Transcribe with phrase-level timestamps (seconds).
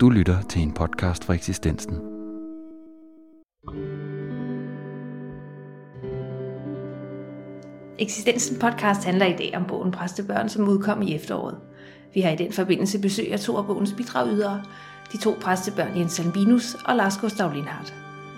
[0.00, 1.94] Du lytter til en podcast fra eksistensen.
[7.98, 11.58] Eksistensen podcast handler i dag om bogen Præstebørn, som udkom i efteråret.
[12.14, 14.62] Vi har i den forbindelse besøg af to af bogens bidragydere,
[15.12, 17.94] de to præstebørn Jens Albinus og Lars Gustav Lindhardt.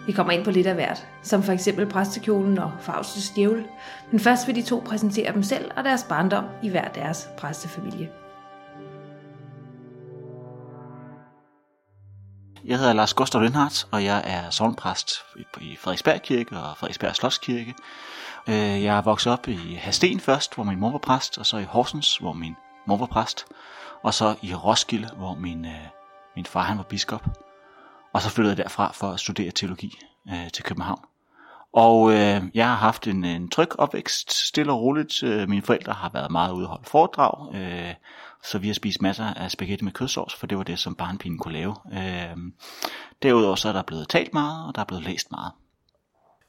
[0.06, 3.64] Vi kommer ind på lidt af hvert, som for eksempel præstekjolen og Faustus djævel,
[4.10, 8.21] men først vil de to præsentere dem selv og deres barndom i hver deres præstefamilie.
[12.64, 15.14] Jeg hedder Lars Gustav Lindhardt, og jeg er sovnpræst
[15.60, 17.74] i Frederiksberg Kirke og Frederiksberg Slottskirke.
[18.48, 21.56] Øh, jeg er vokset op i Hasten først, hvor min mor var præst, og så
[21.56, 23.46] i Horsens, hvor min mor var præst,
[24.02, 25.86] og så i Roskilde, hvor min, øh,
[26.36, 27.26] min far han var biskop.
[28.12, 31.00] Og så flyttede jeg derfra for at studere teologi øh, til København.
[31.72, 35.22] Og øh, jeg har haft en, en tryg opvækst, stille og roligt.
[35.22, 37.94] Øh, mine forældre har været meget ude og holde foredrag, øh,
[38.44, 41.38] så vi har spist masser af spaghetti med kødsovs, for det var det, som barnpigen
[41.38, 41.76] kunne lave.
[41.92, 42.36] Øh,
[43.22, 45.52] derudover så er der blevet talt meget, og der er blevet læst meget.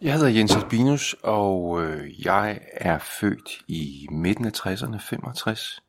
[0.01, 5.83] Jeg hedder Jens Albinus, og øh, jeg er født i midten af 60'erne, 65,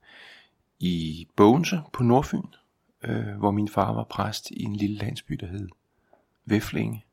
[0.78, 2.47] i Bogense på Nordfyn,
[3.02, 5.69] øh, hvor min far var præst i en lille landsby, der hed
[6.44, 7.05] Væflinge.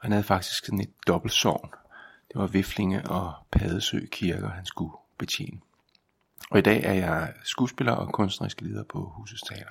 [0.00, 1.70] Han havde faktisk sådan et dobbeltsovn.
[2.28, 5.60] Det var Viflinge og Padesø kirker, han skulle betjene.
[6.50, 9.70] Og i dag er jeg skuespiller og kunstnerisk leder på Husets Teater.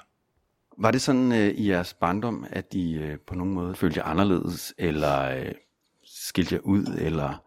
[0.77, 4.05] Var det sådan øh, i jeres barndom, at I øh, på nogen måde følte jer
[4.05, 5.51] anderledes, eller øh,
[6.05, 7.43] skilte jer ud, eller,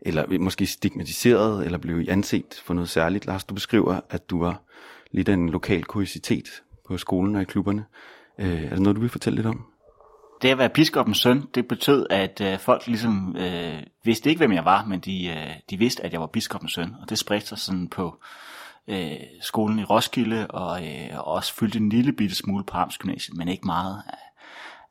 [0.00, 3.26] eller måske stigmatiseret, eller blev I anset for noget særligt?
[3.26, 4.62] Lars, du beskriver, at du var
[5.10, 7.84] lidt af en lokal kuriositet på skolen og i klubberne.
[8.38, 9.66] Øh, er det noget, du vil fortælle lidt om?
[10.42, 14.52] det at være biskopens søn, det betød, at øh, folk ligesom øh, vidste ikke, hvem
[14.52, 16.94] jeg var, men de, øh, de vidste, at jeg var biskopens søn.
[17.02, 18.20] Og det spredte sig sådan på
[18.88, 23.48] øh, skolen i Roskilde, og øh, også fyldte en lille bitte smule på Amtsgymnasiet, men
[23.48, 24.02] ikke meget.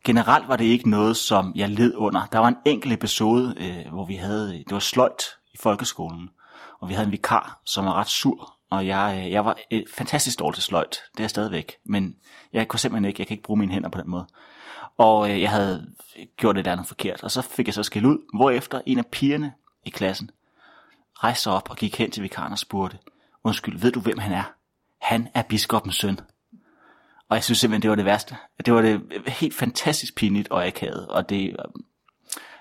[0.06, 2.26] Generelt var det ikke noget, som jeg led under.
[2.32, 6.30] Der var en enkelt episode, øh, hvor vi havde, det var sløjt i folkeskolen,
[6.80, 9.86] og vi havde en vikar, som var ret sur, og jeg, øh, jeg var et
[9.94, 11.00] fantastisk dårligt til sløjt.
[11.12, 12.16] Det er jeg stadigvæk, men
[12.54, 14.28] jeg kunne simpelthen ikke, jeg kan ikke bruge mine hænder på den måde.
[14.98, 15.88] Og øh, jeg havde
[16.38, 19.54] gjort et andet forkert, og så fik jeg så skæld ud, hvorefter en af pigerne
[19.86, 20.30] i klassen
[21.24, 22.98] rejste sig op og gik hen til vikaren og spurgte,
[23.48, 24.54] undskyld, ved du hvem han er?
[25.02, 26.20] Han er biskopens søn.
[27.30, 28.38] Og jeg synes simpelthen, det var det værste.
[28.66, 31.86] Det var det helt fantastisk pinligt og akavet, og det, øhm,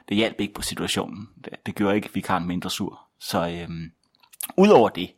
[0.09, 1.29] det hjalp ikke på situationen.
[1.45, 3.01] Det, det gjorde ikke vikaren mindre sur.
[3.21, 3.91] Så øhm,
[4.57, 5.13] udover det,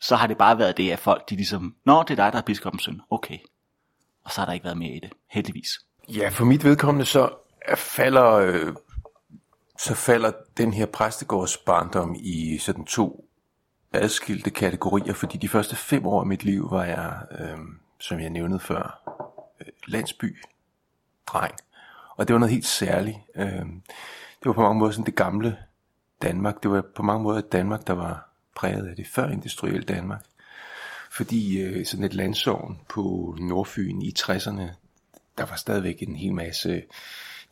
[0.00, 2.38] så har det bare været det, at folk de ligesom, nå, det er dig, der
[2.38, 3.00] er biskopens søn.
[3.10, 3.38] Okay.
[4.24, 5.68] Og så har der ikke været mere i det, heldigvis.
[6.08, 7.30] Ja, for mit vedkommende så
[7.76, 8.74] falder, øh,
[9.78, 13.28] så falder den her præstegårds barndom i sådan to
[13.94, 17.58] adskilte kategorier, fordi de første fem år af mit liv var jeg, øh,
[18.00, 19.02] som jeg nævnede før,
[19.60, 20.36] øh, landsby
[21.26, 21.54] dreng.
[22.16, 23.16] Og det var noget helt særligt.
[23.36, 23.66] Øh,
[24.40, 25.56] det var på mange måder sådan det gamle
[26.22, 26.62] Danmark.
[26.62, 30.24] Det var på mange måder et Danmark, der var præget af det førindustrielle Danmark.
[31.10, 34.62] Fordi øh, sådan et landsovn på Nordfyn i 60'erne,
[35.38, 36.82] der var stadigvæk en hel masse...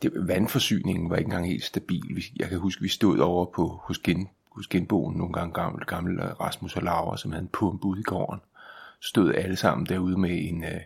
[0.01, 2.23] Det, vandforsyningen var ikke engang helt stabil.
[2.35, 6.19] Jeg kan huske, vi stod over på hos, gen, hos genboen nogle gange gammel, gammel
[6.19, 8.41] øh, Rasmus og Laura, som havde en pumpe ude i gården.
[9.01, 10.81] Stod alle sammen derude med en, øh,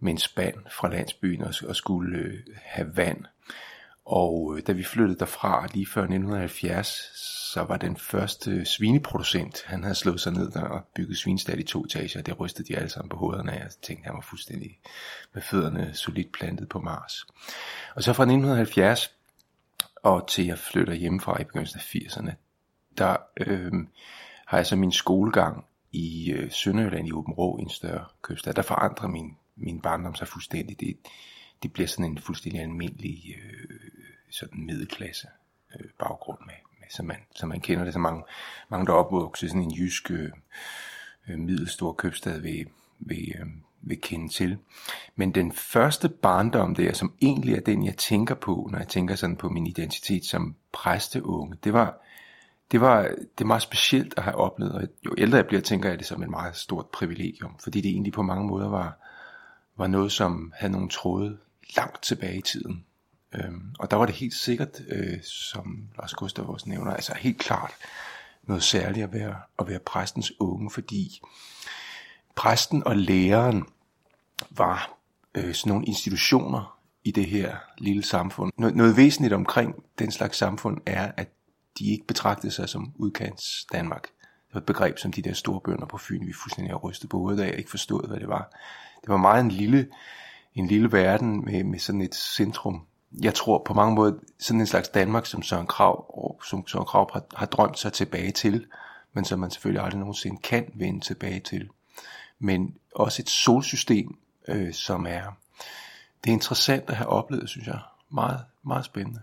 [0.00, 3.24] med en spand fra landsbyen og, og skulle øh, have vand.
[4.04, 6.86] Og øh, da vi flyttede derfra lige før 1970,
[7.52, 11.62] så var den første svineproducent, han havde slået sig ned der og bygget svinestald i
[11.62, 12.22] to etager.
[12.22, 13.60] Det rystede de alle sammen på hovederne af.
[13.60, 14.78] Jeg tænkte, han var fuldstændig
[15.34, 17.26] med fødderne solidt plantet på Mars.
[17.94, 19.14] Og så fra 1970
[20.02, 22.32] og til jeg flytter hjemmefra i begyndelsen af 80'erne,
[22.98, 23.72] der øh,
[24.46, 28.54] har jeg så min skolegang i øh, Sønderjylland i Åben Rå, en større købstad.
[28.54, 30.80] Der forandrer min, min barndom sig fuldstændig.
[30.80, 30.96] Det,
[31.62, 33.80] det bliver sådan en fuldstændig almindelig øh,
[34.30, 35.28] sådan middelklasse
[35.74, 37.92] øh, baggrund med, med som, man, som man kender det.
[37.92, 38.22] Så mange,
[38.68, 40.30] mange der opvokser sådan en jysk øh,
[41.28, 42.64] øh, middelstor købstad ved,
[42.98, 43.46] ved, øh,
[43.80, 44.58] vil kende til.
[45.16, 49.14] Men den første barndom der, som egentlig er den, jeg tænker på, når jeg tænker
[49.14, 52.02] sådan på min identitet som præsteunge, det var,
[52.70, 55.88] det var, det er meget specielt at have oplevet, og jo ældre jeg bliver, tænker
[55.88, 58.98] jeg det som et meget stort privilegium, fordi det egentlig på mange måder var,
[59.76, 61.38] var noget, som havde nogle tråde
[61.76, 62.84] langt tilbage i tiden.
[63.34, 67.38] Øhm, og der var det helt sikkert, øh, som Lars Gustav også nævner, altså helt
[67.38, 67.70] klart
[68.42, 71.20] noget særligt at være, at være præstens unge, fordi
[72.34, 73.64] præsten og læreren
[74.50, 74.98] var
[75.34, 78.52] øh, sådan nogle institutioner i det her lille samfund.
[78.58, 81.28] Noget, noget væsentligt omkring den slags samfund er, at
[81.78, 84.02] de ikke betragtede sig som udkants Danmark.
[84.02, 87.10] Det var et begreb, som de der store bønder på Fyn, vi fuldstændig har rystet
[87.10, 88.50] på hovedet af, og ikke forstået, hvad det var.
[89.00, 89.88] Det var meget en lille
[90.60, 92.86] en lille verden med, med sådan et centrum.
[93.22, 97.10] Jeg tror på mange måder, sådan en slags Danmark, som Søren Krav, som Søren Krav
[97.12, 98.66] har, har drømt sig tilbage til,
[99.12, 101.68] men som man selvfølgelig aldrig nogensinde kan vende tilbage til.
[102.38, 104.18] Men også et solsystem,
[104.48, 105.22] øh, som er,
[106.24, 107.78] det er interessant at have oplevet, synes jeg.
[108.10, 109.20] Meget, meget spændende.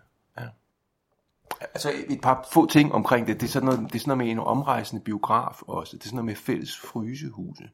[1.62, 3.42] Altså et par få ting omkring det.
[3.42, 5.98] Det er sådan noget, det er sådan noget med en omrejsende biograf også.
[5.98, 7.70] Det er sådan noget med fælles frysehuse.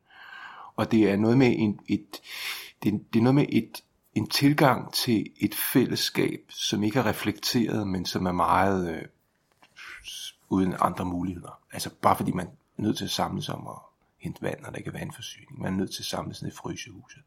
[0.75, 2.21] Og det er noget med en, et,
[2.83, 3.83] det, det er noget med et,
[4.15, 9.01] en tilgang til et fællesskab, som ikke er reflekteret, men som er meget øh,
[10.49, 11.59] uden andre muligheder.
[11.73, 13.77] Altså bare fordi man er nødt til at samles om at
[14.17, 15.61] hente vand, når der ikke er vandforsyning.
[15.61, 17.21] Man er nødt til at samles ned i frysehuset.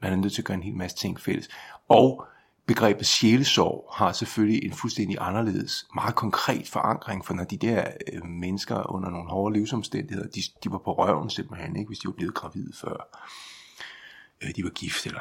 [0.00, 1.48] Man er nødt til at gøre en hel masse ting fælles.
[1.88, 2.26] Og
[2.68, 8.24] begrebet sjælesorg har selvfølgelig en fuldstændig anderledes, meget konkret forankring, for når de der øh,
[8.24, 12.12] mennesker under nogle hårde livsomstændigheder, de, de var på røven simpelthen, ikke, hvis de var
[12.12, 13.18] blevet gravide før,
[14.42, 15.20] øh, de var gift eller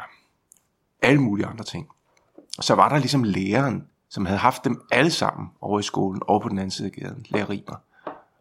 [1.02, 1.88] alle mulige andre ting.
[2.60, 6.40] Så var der ligesom læreren, som havde haft dem alle sammen over i skolen, over
[6.40, 7.76] på den anden side af gaden, lærerimer.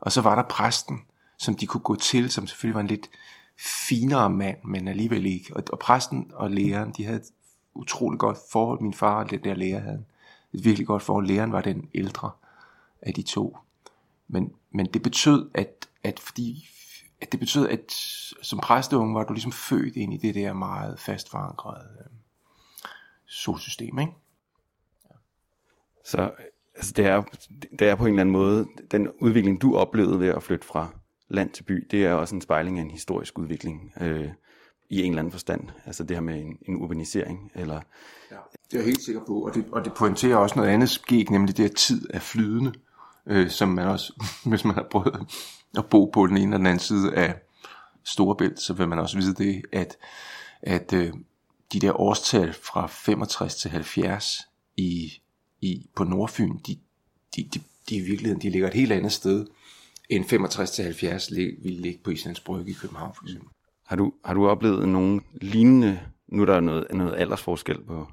[0.00, 1.00] Og så var der præsten,
[1.38, 3.10] som de kunne gå til, som selvfølgelig var en lidt
[3.58, 5.56] finere mand, men alligevel ikke.
[5.56, 7.22] Og, og præsten og læreren, de havde
[7.76, 8.80] utrolig utroligt godt forhold.
[8.80, 10.04] Min far og den der lærer havde
[10.52, 11.26] et virkelig godt forhold.
[11.26, 12.30] Læreren var den ældre
[13.02, 13.56] af de to.
[14.28, 16.68] Men, men det betød, at, at fordi
[17.20, 17.92] at det betød, at
[18.42, 22.06] som præsteunge var du ligesom født ind i det der meget fast forankrede øh,
[23.26, 24.12] solsystem, ikke?
[26.04, 26.30] Så
[26.74, 27.22] altså, det, er,
[27.78, 30.88] det er på en eller anden måde, den udvikling, du oplevede ved at flytte fra
[31.28, 34.28] land til by, det er også en spejling af en historisk udvikling øh,
[34.90, 35.68] i en eller anden forstand.
[35.86, 37.52] Altså det her med en, en urbanisering.
[37.54, 37.80] Eller...
[38.30, 38.36] Ja,
[38.70, 41.30] det er jeg helt sikker på, og det, og det pointerer også noget andet skæg,
[41.30, 42.72] nemlig det at tid er flydende,
[43.26, 44.12] øh, som man også,
[44.50, 45.26] hvis man har prøvet
[45.78, 47.34] at bo på den ene eller den anden side af
[48.04, 49.96] Storebælt, så vil man også vide det, at,
[50.62, 51.12] at øh,
[51.72, 54.40] de der årstal fra 65 til 70
[54.76, 55.12] i,
[55.60, 56.78] i, på Nordfyn, de,
[57.36, 59.46] de, de, de i virkeligheden de ligger et helt andet sted
[60.08, 63.48] end 65 til 70 ville ligge på Islands Brygge i København for eksempel.
[63.86, 68.06] Har du, har du oplevet nogen lignende, nu er der noget, noget aldersforskel på,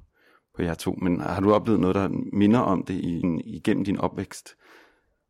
[0.56, 3.98] på jer to, men har du oplevet noget, der minder om det i, igennem din
[3.98, 4.56] opvækst?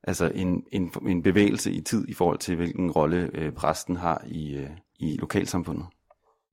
[0.04, 4.24] Altså en, en, en bevægelse i tid i forhold til, hvilken rolle øh, præsten har
[4.28, 4.70] i, øh,
[5.00, 5.86] i lokalsamfundet?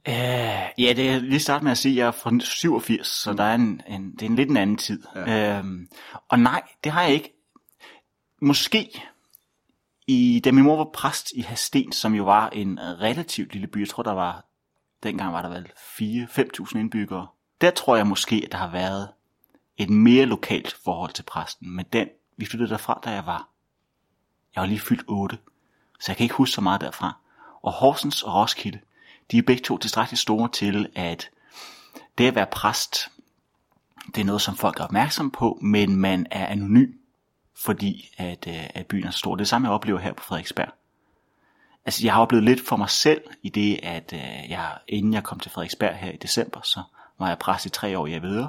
[0.08, 0.14] Uh,
[0.78, 3.44] ja, det er lige starte med at sige, at jeg er fra 87, så der
[3.44, 5.02] er en, en, det er en lidt en anden tid.
[5.16, 5.60] Ja.
[5.60, 5.66] Uh,
[6.28, 7.32] og nej, det har jeg ikke.
[8.42, 9.02] Måske
[10.10, 13.80] i, da min mor var præst i Hasten, som jo var en relativt lille by,
[13.80, 14.44] jeg tror der var,
[15.02, 17.26] dengang var der vel 4-5.000 indbyggere,
[17.60, 19.08] der tror jeg måske, at der har været
[19.76, 23.48] et mere lokalt forhold til præsten, men den, vi flyttede derfra, da jeg var,
[24.54, 25.38] jeg var lige fyldt 8,
[26.00, 27.16] så jeg kan ikke huske så meget derfra.
[27.62, 28.80] Og Horsens og Roskilde,
[29.30, 31.30] de er begge to tilstrækkeligt store til, at
[32.18, 33.08] det at være præst,
[34.14, 36.99] det er noget, som folk er opmærksom på, men man er anonym
[37.60, 39.36] fordi at, øh, at byen er så stor.
[39.36, 40.68] Det er samme, jeg oplever her på Frederiksberg.
[41.84, 45.24] Altså, jeg har oplevet lidt for mig selv i det, at øh, jeg, inden jeg
[45.24, 46.82] kom til Frederiksberg her i december, så
[47.18, 48.48] var jeg præst i tre år i Avedøre.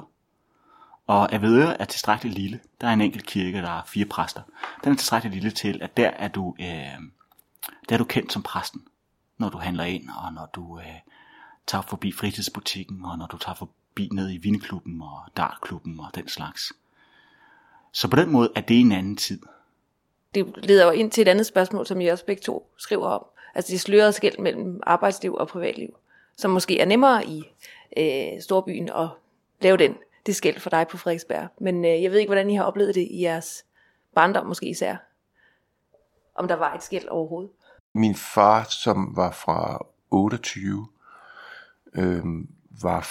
[1.06, 2.60] Og Avedøre er tilstrækkeligt lille.
[2.80, 4.42] Der er en enkelt kirke, der er fire præster.
[4.84, 6.98] Den er tilstrækkeligt lille til, at der er du, øh,
[7.88, 8.82] der er du kendt som præsten,
[9.38, 10.98] når du handler ind, og når du øh,
[11.66, 16.28] tager forbi fritidsbutikken, og når du tager forbi ned i vinklubben og dartklubben og den
[16.28, 16.72] slags.
[17.92, 19.40] Så på den måde er det en anden tid.
[20.34, 23.26] Det leder jo ind til et andet spørgsmål, som I også begge to skriver om.
[23.54, 25.88] Altså det slørede skæld mellem arbejdsliv og privatliv,
[26.36, 27.44] som måske er nemmere i
[27.96, 29.08] øh, storbyen at
[29.60, 29.96] lave den,
[30.26, 31.48] det skæld for dig på Frederiksberg.
[31.60, 33.64] Men øh, jeg ved ikke, hvordan I har oplevet det i jeres
[34.14, 34.96] barndom måske især.
[36.34, 37.50] Om der var et skæld overhovedet.
[37.94, 40.88] Min far, som var fra 28,
[41.94, 42.24] øh,
[42.82, 43.08] var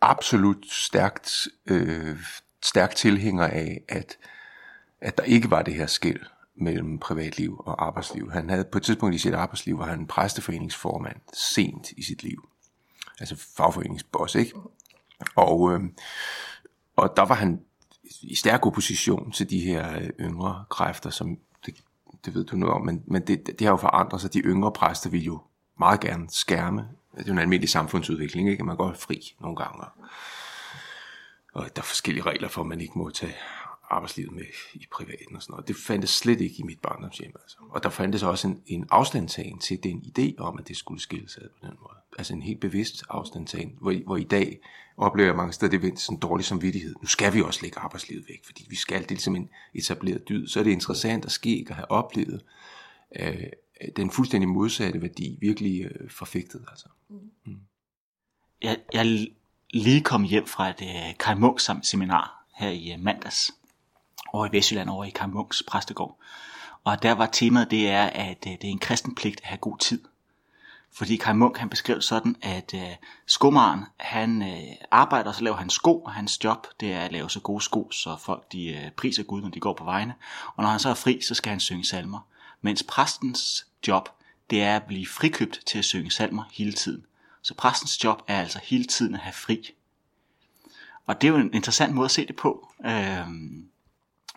[0.00, 2.16] absolut stærkt øh,
[2.62, 4.16] stærk tilhænger af, at,
[5.00, 6.20] at der ikke var det her skæld
[6.54, 8.30] mellem privatliv og arbejdsliv.
[8.30, 12.48] Han havde på et tidspunkt i sit arbejdsliv, var han præsteforeningsformand sent i sit liv.
[13.20, 14.52] Altså fagforeningsboss, ikke?
[15.36, 15.80] Og, øh,
[16.96, 17.60] og der var han
[18.22, 21.74] i stærk opposition til de her øh, yngre kræfter, som det,
[22.24, 24.32] det ved du nu om, men, men det, det har jo forandret sig.
[24.32, 25.40] De yngre præster vil jo
[25.78, 26.88] meget gerne skærme.
[27.14, 28.64] Det er jo en almindelig samfundsudvikling, ikke?
[28.64, 29.84] Man går fri nogle gange.
[31.58, 33.34] Og der er forskellige regler for, at man ikke må tage
[33.90, 35.68] arbejdslivet med i privaten og sådan noget.
[35.68, 37.32] Det fandtes slet ikke i mit barndomshjem.
[37.42, 37.56] Altså.
[37.70, 41.36] Og der fandtes også en, en afstandtagen til den idé om, at det skulle skilles
[41.36, 41.98] ad på den måde.
[42.18, 44.60] Altså en helt bevidst afstandtagen, hvor, hvor i dag
[44.96, 46.94] oplever jeg mange steder, det er sådan en dårlig samvittighed.
[47.02, 50.28] Nu skal vi også lægge arbejdslivet væk, fordi vi skal, det er ligesom en etableret
[50.28, 50.46] dyd.
[50.46, 52.44] Så er det interessant at ske og have oplevet
[53.16, 53.46] øh,
[53.96, 56.64] den fuldstændig modsatte værdi virkelig øh, forfægtet.
[56.70, 56.88] Altså.
[57.44, 57.60] Mm.
[58.62, 59.28] Jeg, jeg
[59.70, 63.50] lige kommet hjem fra et øh, Kai Munk seminar her i øh, mandags
[64.32, 66.18] over i Vestjylland, over i Kai Munks præstegård.
[66.84, 69.58] Og der var temaet, det er, at øh, det er en kristen pligt at have
[69.58, 70.04] god tid.
[70.92, 72.90] Fordi Kai Munk han beskrev sådan, at øh,
[73.26, 77.12] skomaren, han øh, arbejder, og så laver han sko, og hans job, det er at
[77.12, 80.14] lave så gode sko, så folk de øh, priser Gud, når de går på vejene.
[80.56, 82.20] Og når han så er fri, så skal han synge salmer.
[82.60, 84.08] Mens præstens job,
[84.50, 87.04] det er at blive frikøbt til at synge salmer hele tiden.
[87.48, 89.70] Så præstens job er altså hele tiden at have fri.
[91.06, 92.72] Og det er jo en interessant måde at se det på.
[92.86, 93.26] Øh,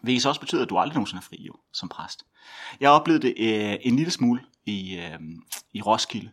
[0.01, 2.25] hvilket så også betyder, at du aldrig nogensinde er fri jo, som præst.
[2.79, 5.19] Jeg oplevede det øh, en lille smule i, øh,
[5.73, 6.31] i Roskilde.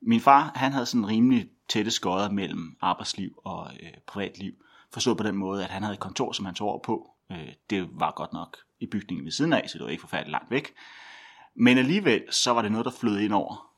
[0.00, 4.52] Min far, han havde sådan rimelig tætte skodder mellem arbejdsliv og øh, privatliv.
[4.92, 7.10] Forstået på den måde, at han havde et kontor, som han tog over på.
[7.32, 10.32] Øh, det var godt nok i bygningen ved siden af, så det var ikke forfærdeligt
[10.32, 10.74] langt væk.
[11.54, 13.71] Men alligevel, så var det noget, der flød ind over.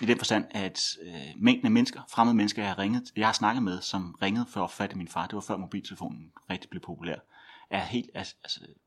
[0.00, 3.32] I den forstand, at øh, mængden af mennesker, fremmede mennesker, jeg har, ringet, jeg har
[3.32, 6.82] snakket med, som ringede for at fatte min far, det var før mobiltelefonen rigtig blev
[6.82, 7.16] populær,
[7.70, 8.34] er helt altså,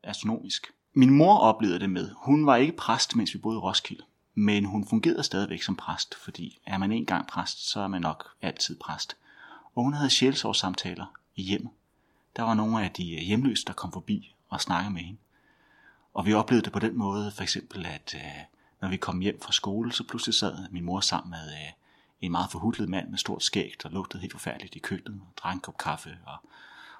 [0.03, 0.71] astronomisk.
[0.93, 4.65] Min mor oplevede det med, hun var ikke præst, mens vi boede i Roskilde, men
[4.65, 8.29] hun fungerede stadigvæk som præst, fordi er man en gang præst, så er man nok
[8.41, 9.17] altid præst.
[9.75, 11.71] Og hun havde sjælsårssamtaler i hjemmet.
[12.35, 15.19] Der var nogle af de øh, hjemløse, der kom forbi og snakkede med hende.
[16.13, 18.43] Og vi oplevede det på den måde, for eksempel, at øh,
[18.86, 21.72] når vi kom hjem fra skole, så pludselig sad min mor sammen med øh,
[22.22, 25.54] en meget forhudlet mand med stort skæg, der lugtede helt forfærdeligt i køkkenet, og drak
[25.54, 26.18] en kop kaffe.
[26.25, 26.38] Og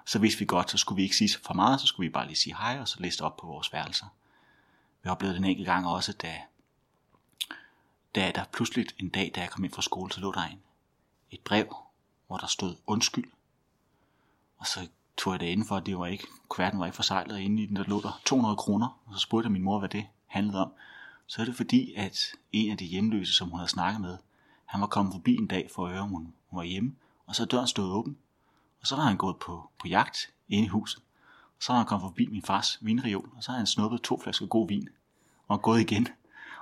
[0.06, 2.28] så vidste vi godt, så skulle vi ikke sige for meget, så skulle vi bare
[2.28, 4.06] lige sige hej, og så læste op på vores værelser.
[5.04, 6.42] Vi oplevede den enkelte gang også, da,
[8.16, 10.60] da der pludselig en dag, da jeg kom ind fra skole, så lå der en,
[11.32, 11.76] et brev,
[12.28, 13.32] hvor der stod undskyld.
[14.58, 14.88] Og så
[15.18, 17.76] tog jeg det indenfor, det var ikke, kuverten var ikke forsejlet, og inde i den
[17.76, 19.00] der lå der 200 kroner.
[19.06, 20.72] Og så spurgte jeg min mor, hvad det handlede om.
[21.28, 24.18] Så er det fordi, at en af de hjemløse, som hun havde snakket med,
[24.66, 27.44] han var kommet forbi en dag for at høre, om hun, var hjemme, og så
[27.44, 28.18] er døren stået åben.
[28.82, 31.02] Og så var han gået på, på jagt inde i huset.
[31.58, 34.22] Og så var han kommet forbi min fars vinreol, og så havde han snuppet to
[34.24, 34.90] flasker god vin,
[35.48, 36.08] og gået igen.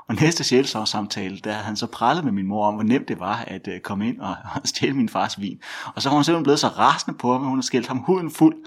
[0.07, 3.19] Og næste sjælsovssamtale, der havde han så prallet med min mor om, hvor nemt det
[3.19, 5.61] var at øh, komme ind og, og stjæle min fars vin.
[5.95, 7.97] Og så var hun simpelthen blevet så rasende på ham, at hun havde skældt ham
[7.97, 8.65] huden fuld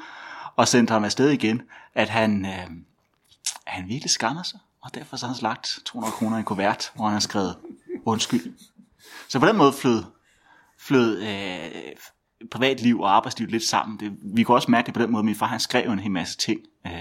[0.56, 1.62] og sendt ham afsted igen,
[1.94, 2.76] at han, uh,
[3.64, 4.60] han virkelig skammer sig.
[4.86, 7.56] Og derfor så har han lagt 200 kroner i en kuvert, hvor han har skrevet
[8.04, 8.54] undskyld.
[9.28, 10.04] Så på den måde flød,
[10.78, 11.92] flød øh,
[12.50, 14.00] privatliv og arbejdsliv lidt sammen.
[14.00, 15.98] Det, vi kunne også mærke det på den måde, at min far han skrev en
[15.98, 16.60] hel masse ting.
[16.86, 16.92] Øh,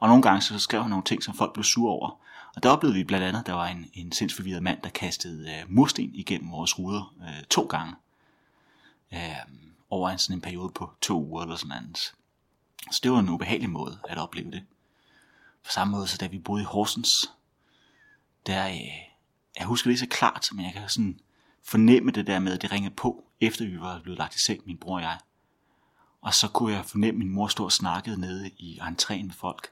[0.00, 2.10] og nogle gange så skrev han nogle ting, som folk blev sure over.
[2.56, 5.50] Og der oplevede vi blandt andet, at der var en, en sindsforvirret mand, der kastede
[5.50, 7.94] øh, mursten igennem vores ruder øh, to gange.
[9.14, 9.18] Øh,
[9.90, 11.98] over en sådan en periode på to uger eller sådan andet.
[12.90, 14.62] Så det var en ubehagelig måde at opleve det.
[15.66, 17.30] På samme måde, så da vi boede i Horsens,
[18.46, 18.80] der, øh,
[19.58, 21.20] jeg husker det så klart, men jeg kan sådan
[21.64, 24.60] fornemme det der med, at det ringede på, efter vi var blevet lagt i seng,
[24.66, 25.18] min bror og jeg.
[26.22, 29.34] Og så kunne jeg fornemme, at min mor stod og snakkede nede i entréen med
[29.34, 29.70] folk.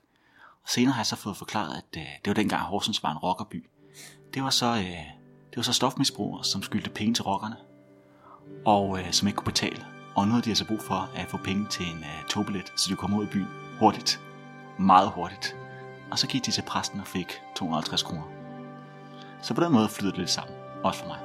[0.63, 3.19] Og senere har jeg så fået forklaret, at øh, det var dengang Horsens var en
[3.19, 3.67] rockerby.
[4.35, 5.07] Det var så, øh,
[5.51, 7.57] det var så stofmisbrugere, som skyldte penge til rockerne,
[8.67, 9.87] og øh, som ikke kunne betale.
[10.17, 12.85] Og nu havde de altså brug for at få penge til en øh, togbillet, så
[12.85, 13.49] de kunne komme ud i byen
[13.79, 14.21] hurtigt.
[14.79, 15.57] Meget hurtigt.
[16.15, 18.23] Og så gik de til præsten og fik 250 kroner.
[19.43, 20.57] Så på den måde flyder det lidt sammen.
[20.85, 21.19] Også for mig.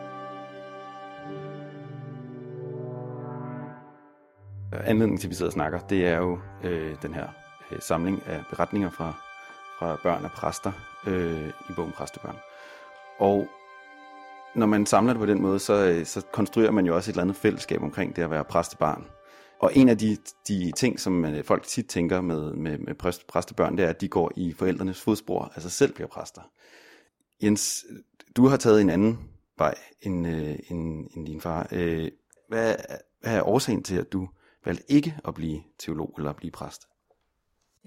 [4.74, 7.28] Anledningen til, at vi sidder og snakker, det er jo øh, den her
[7.72, 9.14] øh, samling af beretninger fra,
[9.80, 10.72] fra børn og præster
[11.08, 12.38] øh, i bogen Præstebørn.
[13.20, 13.48] Og
[14.56, 17.14] når man samler det på den måde, så, øh, så konstruerer man jo også et
[17.14, 19.06] eller andet fællesskab omkring det at være præstebarn.
[19.60, 23.28] Og en af de, de ting, som øh, folk tit tænker med, med, med præst,
[23.28, 26.42] præstebørn, det er, at de går i forældrenes fodspor, altså selv bliver præster.
[27.44, 27.86] Jens,
[28.36, 29.20] du har taget en anden
[29.58, 31.68] vej end, øh, end, end din far.
[31.72, 32.12] Øh,
[32.48, 32.76] hvad,
[33.22, 34.30] hvad er årsagen til, at du
[34.66, 36.88] valgte ikke at blive teolog eller at blive præst?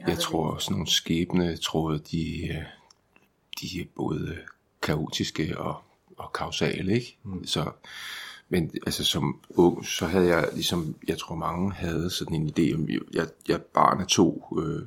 [0.07, 2.49] Jeg tror, sådan nogle skæbne tråde, de,
[3.61, 4.39] de er både
[4.83, 5.83] kaotiske og,
[6.19, 7.19] og kausale, ikke?
[7.23, 7.45] Mm.
[7.45, 7.73] Så,
[8.53, 12.75] men altså som ung, så havde jeg ligesom, jeg tror mange havde sådan en idé
[12.75, 14.83] om, jeg, jeg barn af to øh,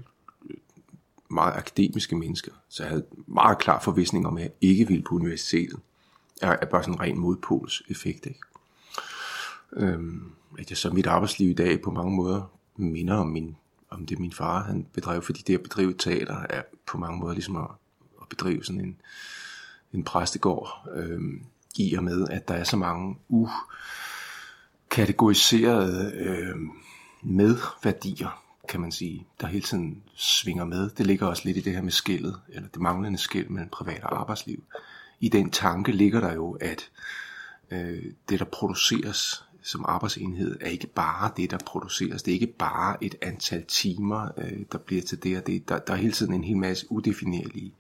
[1.30, 5.16] meget akademiske mennesker, så jeg havde meget klar forvisning om, at jeg ikke ville på
[5.16, 5.80] universitetet.
[6.42, 8.40] Jeg er bare sådan en ren modpols effekt, ikke?
[9.74, 13.56] Øhm, at jeg så mit arbejdsliv i dag på mange måder minder om min
[13.90, 17.34] om det min far han bedrev, fordi det at bedrive teater er på mange måder
[17.34, 17.68] ligesom at,
[18.22, 19.02] at bedrive sådan en,
[19.94, 21.46] en præstegård, Øhm,
[21.76, 23.16] i og med, at der er så mange
[24.90, 26.56] ukategoriserede øh,
[27.24, 30.90] medværdier, kan man sige, der hele tiden svinger med.
[30.90, 34.04] Det ligger også lidt i det her med skillet, eller det manglende skæld mellem privat
[34.04, 34.64] og arbejdsliv.
[35.20, 36.90] I den tanke ligger der jo, at
[37.72, 42.24] øh, det, der produceres som arbejdsenhed er ikke bare det, der produceres.
[42.24, 45.70] Det er ikke bare et antal timer, øh, der bliver til det og det.
[45.70, 47.74] Der, der er hele tiden en hel masse udefinerlige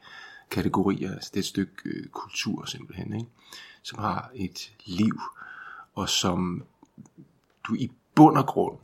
[0.52, 1.14] kategorier.
[1.14, 3.28] Altså det er et stykke øh, kultur simpelthen, ikke?
[3.86, 5.22] Som har et liv,
[5.96, 6.63] og som
[7.68, 8.77] du i bund og grund,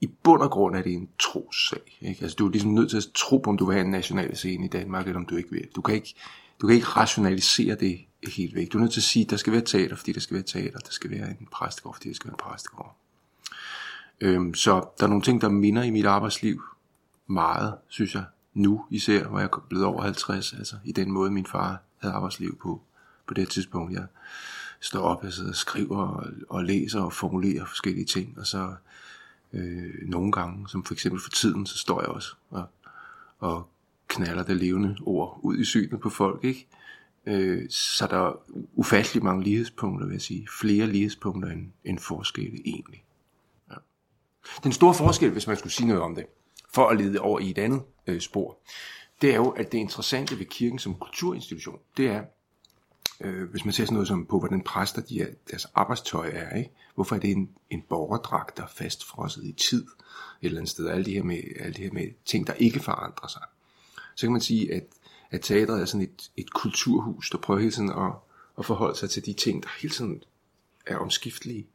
[0.00, 1.98] i bund og grund er det en trossag.
[2.00, 2.22] Ikke?
[2.22, 4.36] Altså du er ligesom nødt til at tro på, om du vil have en national
[4.36, 5.68] scene i Danmark, eller om du ikke vil.
[5.76, 6.14] Du kan ikke,
[6.60, 8.00] du kan ikke rationalisere det
[8.36, 8.72] helt væk.
[8.72, 10.44] Du er nødt til at sige, at der skal være teater, fordi der skal være
[10.44, 10.78] teater.
[10.78, 12.96] Der skal være en præstegård, fordi der skal være en præstegård.
[14.20, 16.62] Øhm, så der er nogle ting, der minder i mit arbejdsliv
[17.26, 18.24] meget, synes jeg,
[18.54, 22.14] nu især, hvor jeg er blevet over 50, altså i den måde, min far havde
[22.14, 22.82] arbejdsliv på,
[23.30, 23.92] på det tidspunkt.
[23.92, 24.06] Jeg
[24.80, 28.74] står op, jeg sidder og skriver og, og læser og formulerer forskellige ting, og så
[29.52, 32.64] øh, nogle gange, som for eksempel for tiden, så står jeg også og,
[33.38, 33.68] og
[34.08, 36.66] knaller det levende ord ud i synet på folk, ikke?
[37.26, 38.32] Øh, så der er
[38.74, 40.48] ufattelig mange lighedspunkter, vil jeg sige.
[40.60, 43.04] Flere lighedspunkter end, end forskelle egentlig.
[43.70, 43.74] Ja.
[44.64, 46.26] Den store forskel, hvis man skulle sige noget om det,
[46.74, 48.58] for at lede over i et andet øh, spor,
[49.20, 52.22] det er jo, at det interessante ved kirken som kulturinstitution, det er,
[53.20, 56.56] øh, hvis man ser sådan noget som på, hvordan præster de er, deres arbejdstøj er,
[56.56, 56.70] ikke?
[56.94, 59.88] hvorfor er det en, en borgerdragt, der er fastfrosset i tid, et
[60.42, 63.28] eller andet sted, alle de her med, alle de her med ting, der ikke forandrer
[63.28, 63.42] sig.
[64.14, 64.84] Så kan man sige, at,
[65.30, 68.12] at teatret er sådan et, et kulturhus, der prøver hele tiden at,
[68.58, 70.22] at forholde sig til de ting, der hele tiden
[70.86, 71.66] er omskiftelige.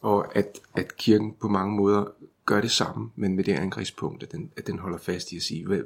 [0.00, 2.04] Og at, at kirken på mange måder
[2.46, 5.42] gør det samme, men med det angrebspunkt, at den, at den holder fast i at
[5.42, 5.82] sige, hvad,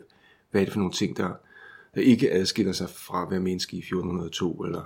[0.51, 1.35] hvad er det for nogle ting, der, der
[2.01, 4.85] ikke adskiller sig fra at være menneske i 1402, eller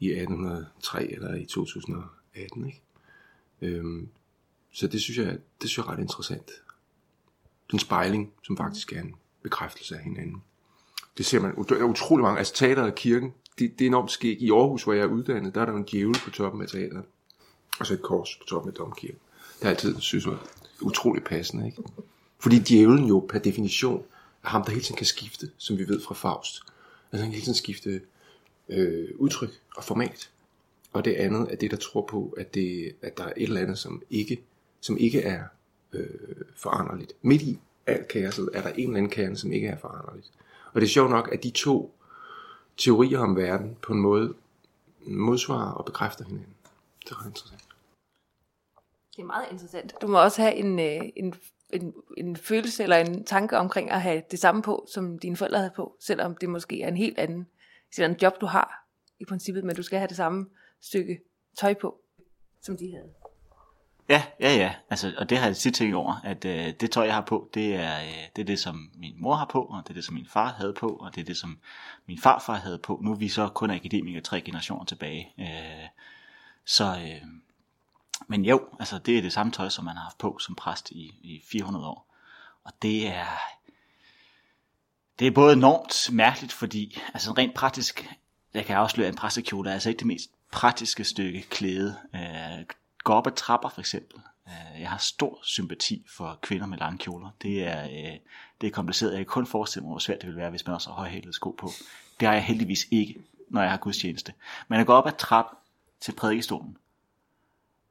[0.00, 2.66] i 1803, eller i 2018.
[2.66, 2.82] Ikke?
[3.62, 4.08] Øhm,
[4.72, 6.50] så det synes, jeg, det synes jeg er ret interessant.
[7.70, 10.42] Den spejling, som faktisk er en bekræftelse af hinanden.
[11.18, 14.10] Det ser man, der er utrolig mange, altså teateret og kirken, det, det er enormt
[14.10, 14.42] skægt.
[14.42, 17.04] I Aarhus, hvor jeg er uddannet, der er der en djævel på toppen af teateret,
[17.80, 19.18] og så et kors på toppen af domkirken.
[19.58, 20.36] Det er altid, synes jeg,
[20.80, 21.82] utrolig passende, ikke?
[22.38, 24.04] Fordi djævlen jo per definition
[24.44, 26.62] ham, der hele tiden kan skifte, som vi ved fra Faust.
[27.12, 28.00] Altså han kan hele tiden skifte
[28.68, 30.30] øh, udtryk og format.
[30.92, 33.60] Og det andet er det, der tror på, at, det, at der er et eller
[33.60, 34.42] andet, som ikke,
[34.80, 35.44] som ikke er
[35.92, 36.06] øh,
[36.56, 37.12] foranderligt.
[37.22, 40.30] Midt i alt kaoset er der en eller anden kerne, som ikke er foranderligt.
[40.72, 41.94] Og det er sjovt nok, at de to
[42.76, 44.34] teorier om verden på en måde
[45.06, 46.54] modsvarer og bekræfter hinanden.
[47.04, 47.64] Det er ret interessant.
[49.16, 49.94] Det er meget interessant.
[50.02, 51.34] Du må også have en, øh, en,
[51.74, 55.58] en, en følelse eller en tanke omkring at have det samme på, som dine forældre
[55.58, 57.46] havde på, selvom det måske er en helt anden,
[57.98, 58.86] en job, du har
[59.20, 60.46] i princippet, men du skal have det samme
[60.80, 61.20] stykke
[61.58, 62.00] tøj på,
[62.62, 63.12] som de havde.
[64.08, 64.74] Ja, ja, ja.
[64.90, 67.50] Altså, og det har jeg tit tænkt over, at øh, det tøj, jeg har på,
[67.54, 70.04] det er, øh, det er det, som min mor har på, og det er det,
[70.04, 71.58] som min far havde på, og det er det, som
[72.06, 73.00] min farfar havde på.
[73.02, 75.32] Nu er vi så kun akademikere tre generationer tilbage.
[75.40, 75.88] Øh,
[76.64, 77.22] så, øh,
[78.26, 80.90] men jo, altså, det er det samme tøj, som man har haft på som præst
[80.90, 82.14] i, i 400 år.
[82.64, 83.26] Og det er,
[85.18, 88.08] det er både enormt mærkeligt, fordi altså rent praktisk,
[88.54, 91.96] jeg kan afsløre, at en præstekjole er altså ikke det mest praktiske stykke klæde.
[92.14, 92.64] Øh,
[93.04, 94.20] gå op ad trapper for eksempel.
[94.48, 97.30] Øh, jeg har stor sympati for kvinder med lange kjoler.
[97.42, 98.18] Det er, øh,
[98.60, 99.10] det er kompliceret.
[99.10, 101.32] Jeg kan kun forestille mig, hvor svært det vil være, hvis man også har højhælede
[101.32, 101.70] sko på.
[102.20, 103.16] Det har jeg heldigvis ikke,
[103.50, 104.32] når jeg har gudstjeneste.
[104.68, 105.46] Men at gå op ad trap
[106.00, 106.76] til prædikestolen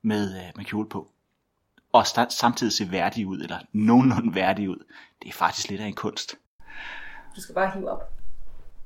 [0.04, 1.12] med, øh, med kjole på,
[1.94, 4.86] og samtidig se værdig ud, eller nogenlunde værdig ud,
[5.22, 6.36] det er faktisk lidt af en kunst.
[7.36, 8.13] Du skal bare hive op,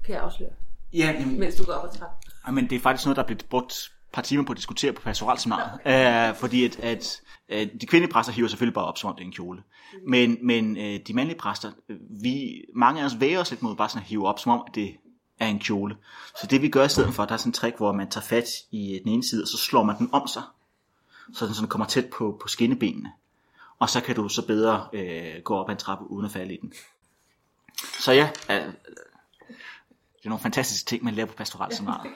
[0.05, 0.49] kan jeg afsløre.
[0.93, 2.55] Ja, jamen, mens du går op ad trappen.
[2.55, 5.01] Men det er faktisk noget, der er blevet brugt par timer på at diskutere på
[5.01, 5.71] pastoralseminaret.
[5.73, 6.29] Okay.
[6.29, 7.21] Uh, fordi at, at
[7.53, 9.63] uh, de kvindelige præster hiver selvfølgelig bare op, som om det er en kjole.
[10.07, 11.71] Men, men uh, de mandlige præster,
[12.21, 14.63] vi, mange af os væger os lidt mod bare sådan at hive op, som om
[14.67, 14.95] at det
[15.39, 15.95] er en kjole.
[16.41, 18.25] Så det vi gør i stedet for, der er sådan en trick, hvor man tager
[18.25, 20.43] fat i den ene side, og så slår man den om sig,
[21.33, 23.11] så den sådan kommer tæt på, på skinnebenene.
[23.79, 26.53] Og så kan du så bedre uh, gå op ad en trappe, uden at falde
[26.53, 26.73] i den.
[27.99, 28.73] Så ja, uh,
[30.17, 32.11] det er nogle fantastiske ting, man lærer på pastoralseminaret.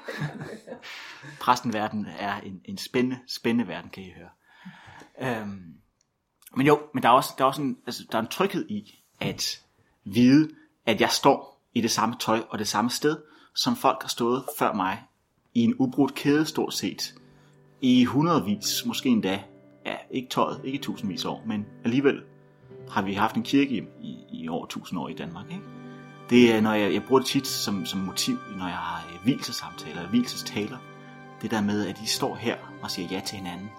[1.42, 4.30] Præstenverden er en, en spændende, spændende verden, kan I høre.
[5.22, 5.74] Øhm,
[6.56, 8.70] men jo, men der er også, der er også en, altså, der er en tryghed
[8.70, 9.62] i at
[10.04, 10.50] vide,
[10.86, 13.18] at jeg står i det samme tøj og det samme sted,
[13.56, 15.04] som folk har stået før mig
[15.54, 17.16] i en ubrudt kæde stort set
[17.82, 19.40] i hundredvis, måske endda,
[19.86, 22.22] ja, ikke tøjet, ikke tusindvis år, men alligevel
[22.90, 25.64] har vi haft en kirke i, i, i over tusind år i Danmark, ikke?
[26.30, 29.24] Det er, når jeg, jeg bruger det tit som, som motiv, når jeg har øh,
[29.24, 30.78] hvilsesamtaler, hvilsestaler.
[31.42, 33.70] Det der med, at de står her og siger ja til hinanden.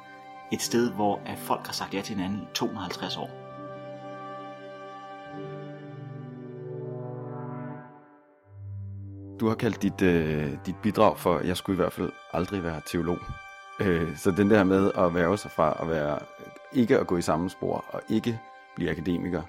[0.52, 3.30] Et sted, hvor at folk har sagt ja til hinanden i 250 år.
[9.40, 12.80] Du har kaldt dit, øh, dit bidrag for, jeg skulle i hvert fald aldrig være
[12.86, 13.18] teolog.
[13.86, 16.18] Øh, så den der med at være sig fra at være,
[16.72, 18.40] ikke at gå i samme spor og ikke
[18.76, 19.42] blive akademiker,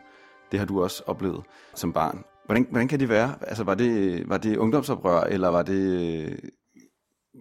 [0.51, 1.43] det har du også oplevet
[1.75, 2.23] som barn.
[2.45, 3.35] Hvordan, hvordan kan det være?
[3.41, 6.39] Altså, var det, var det ungdomsoprør, eller var det...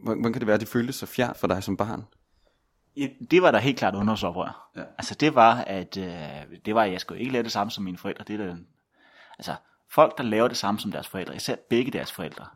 [0.02, 2.04] Hvordan kan det være, at det føltes så fjernt for dig som barn?
[3.30, 4.70] Det var da helt klart ungdomsoprør.
[4.76, 4.82] Ja.
[4.98, 7.84] Altså det var, at øh, det var, at jeg skulle ikke lave det samme som
[7.84, 8.24] mine forældre.
[8.24, 8.56] Det er der,
[9.38, 9.54] altså
[9.90, 12.46] folk, der laver det samme som deres forældre, især begge deres forældre,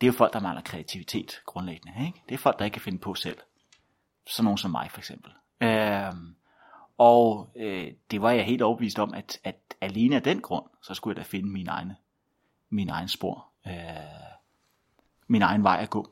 [0.00, 2.06] det er jo folk, der mangler kreativitet grundlæggende.
[2.06, 2.22] Ikke?
[2.28, 3.38] Det er folk, der ikke kan finde på selv.
[4.26, 5.32] Sådan nogen som mig for eksempel.
[5.60, 6.34] Øhm,
[6.98, 10.94] og øh, det var jeg helt overbevist om, at, at alene af den grund, så
[10.94, 11.96] skulle jeg da finde min egne,
[12.70, 13.46] min egen spor.
[13.66, 13.72] Øh,
[15.26, 16.10] min egen vej at gå.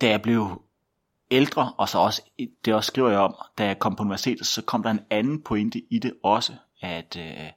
[0.00, 0.62] Da jeg blev
[1.30, 2.22] ældre, og så også,
[2.64, 5.42] det også skriver jeg om, da jeg kom på universitetet, så kom der en anden
[5.42, 7.50] pointe i det også, at øh,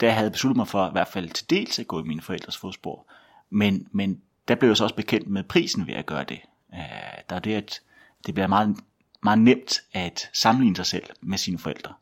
[0.00, 2.22] der havde jeg besluttet mig for i hvert fald til dels at gå i mine
[2.22, 3.06] forældres fodspor,
[3.50, 6.40] men, men der blev jeg så også bekendt med prisen ved at gøre det.
[6.76, 7.80] Øh, der er det, at
[8.26, 8.76] det bliver meget,
[9.22, 11.94] meget nemt at sammenligne sig selv med sine forældre.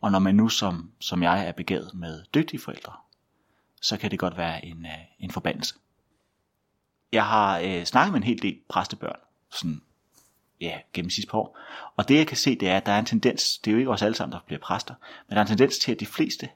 [0.00, 2.92] Og når man nu som, som jeg er begavet med dygtige forældre,
[3.80, 5.74] så kan det godt være en, øh, en forbandelse.
[7.12, 9.20] Jeg har øh, snakket med en hel del præstebørn,
[9.50, 9.82] sådan
[10.60, 11.58] ja, gennem sidste par år.
[11.96, 13.78] Og det jeg kan se, det er, at der er en tendens, det er jo
[13.78, 14.94] ikke os alle sammen, der bliver præster,
[15.28, 16.48] men der er en tendens til, at de fleste,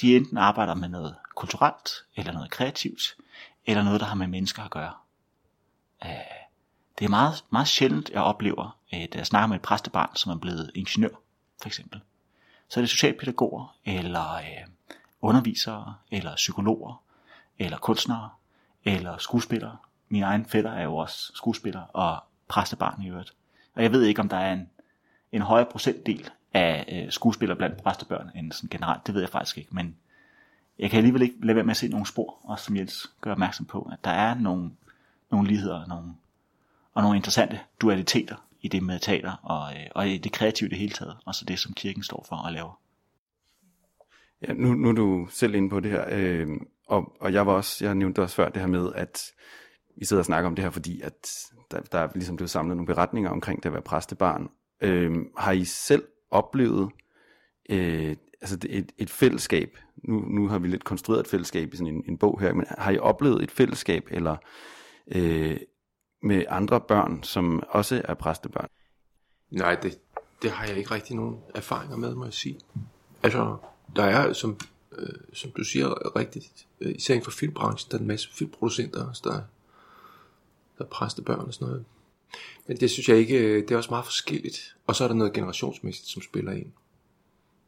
[0.00, 3.16] de enten arbejder med noget kulturelt, eller noget kreativt,
[3.66, 4.92] eller noget, der har med mennesker at gøre.
[6.04, 6.10] Øh,
[6.98, 10.32] det er meget, meget sjældent, jeg oplever, øh, at jeg snakker med et præstebarn, som
[10.32, 11.14] er blevet ingeniør,
[11.62, 12.00] for eksempel.
[12.68, 14.66] Så er det socialpædagoger, eller øh,
[15.20, 17.02] undervisere, eller psykologer,
[17.58, 18.30] eller kunstnere,
[18.84, 19.76] eller skuespillere.
[20.08, 23.34] Min egen fætter er jo også skuespiller, og præstebarn i øvrigt.
[23.74, 24.70] Og jeg ved ikke, om der er en,
[25.32, 29.06] en højere procentdel af øh, skuespillere blandt præstebørn end sådan generelt.
[29.06, 29.96] Det ved jeg faktisk ikke, men
[30.78, 33.32] jeg kan alligevel ikke lade være med at se nogle spor, også som Jens gør
[33.32, 34.70] opmærksom på, at der er nogle,
[35.30, 36.14] nogle ligheder nogle,
[36.98, 40.78] og nogle interessante dualiteter i det med teater og, øh, og i det kreative det
[40.78, 42.80] hele taget, og så det, som kirken står for og laver.
[44.48, 46.48] Ja, nu, nu er du selv inde på det her, øh,
[46.86, 49.32] og, og jeg var også, jeg nævnte også før det her med, at
[49.96, 51.30] vi sidder og snakker om det her, fordi at
[51.70, 54.50] der, der er ligesom blevet samlet nogle beretninger omkring det at være præstebarn.
[54.80, 56.90] Øh, har I selv oplevet
[57.70, 59.78] øh, altså et, et fællesskab?
[59.96, 62.66] Nu, nu har vi lidt konstrueret et fællesskab i sådan en, en bog her, men
[62.78, 64.36] har I oplevet et fællesskab eller
[65.14, 65.58] øh,
[66.20, 68.68] med andre børn, som også er præstebørn?
[69.50, 69.98] Nej, det,
[70.42, 72.60] det har jeg ikke rigtig nogen erfaringer med, må jeg sige.
[73.22, 73.56] Altså,
[73.96, 74.58] der er, som,
[74.98, 79.08] øh, som du siger rigtigt, øh, især inden for filmbranchen, der er en masse filmproducenter,
[79.08, 79.40] også, der,
[80.78, 81.84] der er præstebørn og sådan noget.
[82.66, 84.76] Men det synes jeg ikke, øh, det er også meget forskelligt.
[84.86, 86.72] Og så er der noget generationsmæssigt, som spiller ind.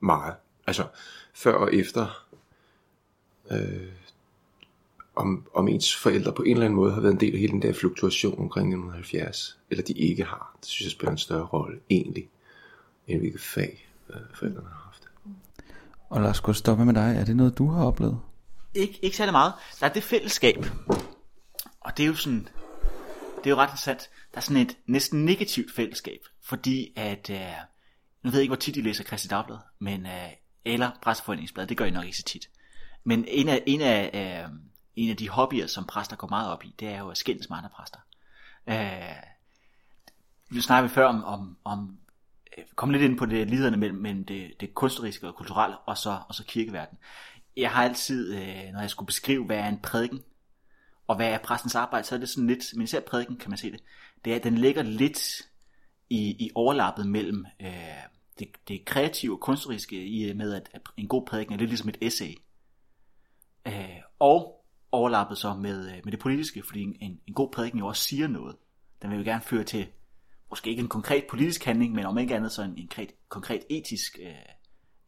[0.01, 0.35] Meget.
[0.67, 0.87] Altså,
[1.35, 2.27] før og efter,
[3.51, 3.93] øh,
[5.21, 7.53] om, om ens forældre på en eller anden måde har været en del af hele
[7.53, 10.57] den der fluktuation omkring 1970, eller de ikke har.
[10.61, 12.29] Det synes jeg spiller en større rolle, egentlig,
[13.07, 15.09] end hvilket fag øh, forældrene har haft.
[16.11, 17.17] Og lad os gå stoppe med dig.
[17.21, 18.21] Er det noget, du har oplevet?
[18.75, 19.53] Ikke, ikke særlig meget.
[19.81, 20.67] Der er det fællesskab.
[21.81, 22.49] Og det er jo sådan,
[23.39, 24.11] det er jo ret interessant.
[24.33, 27.39] Der er sådan et næsten negativt fællesskab, fordi at, øh,
[28.23, 30.31] nu ved jeg ikke, hvor tit I læser Christi Dagblad, men, øh,
[30.65, 32.51] eller Præsteforeningsblad, det gør I nok ikke så tit.
[33.05, 34.51] Men en af, en af, øh,
[35.01, 37.49] en af de hobbyer, som præster går meget op i, det er jo at skændes
[37.49, 37.99] med andre præster.
[38.67, 39.17] Øh,
[40.51, 41.99] vi snakker vi før om, om, om
[42.59, 45.99] øh, kom lidt ind på det liderne mellem, mellem det, det kunstneriske og kulturelle, og
[45.99, 46.99] så, og så kirkeverden.
[47.57, 50.23] Jeg har altid, øh, når jeg skulle beskrive, hvad er en prædiken,
[51.07, 53.59] og hvad er præstens arbejde, så er det sådan lidt, men især prædiken kan man
[53.59, 53.81] se det,
[54.25, 55.43] det er, at den ligger lidt
[56.11, 57.71] i, i overlappet mellem øh,
[58.39, 61.89] det, det kreative og kunstneriske i med, at, at en god prædiken er lidt ligesom
[61.89, 62.35] et essay.
[63.67, 64.60] Øh, og
[64.92, 68.29] overlappet så med, øh, med det politiske, fordi en, en god prædiken jo også siger
[68.29, 68.57] noget.
[69.03, 69.87] Den vil jo gerne føre til,
[70.50, 73.64] måske ikke en konkret politisk handling, men om ikke andet så en, en konkret, konkret
[73.70, 74.35] etisk øh,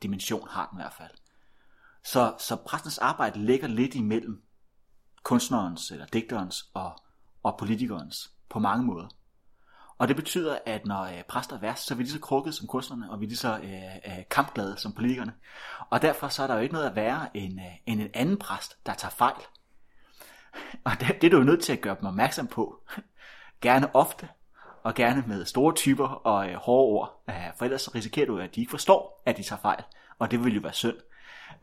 [0.03, 1.11] dimension har den i hvert fald.
[2.05, 4.43] Så, så præstens arbejde ligger lidt imellem
[5.23, 6.99] kunstnerens eller digterens og,
[7.43, 9.09] og politikerens på mange måder.
[9.99, 12.55] Og det betyder, at når øh, præster er værst, så er vi lige så krukket
[12.55, 15.33] som kunstnerne, og vi er lige så øh, øh, kampglade som politikerne.
[15.91, 18.37] Og derfor så er der jo ikke noget at være end, øh, end en anden
[18.37, 19.43] præst, der tager fejl.
[20.85, 22.81] Og det, det er du jo nødt til at gøre dem opmærksom på.
[23.61, 24.29] Gerne ofte,
[24.83, 27.23] og gerne med store typer og øh, hårde ord.
[27.29, 29.83] Øh, for ellers risikerer du, at de ikke forstår, at de tager fejl.
[30.19, 30.97] Og det vil jo være synd.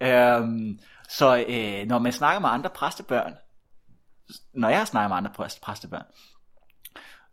[0.01, 3.33] Øhm, så øh, når man snakker med andre præstebørn,
[4.53, 6.05] når jeg snakker med andre præst, præstebørn,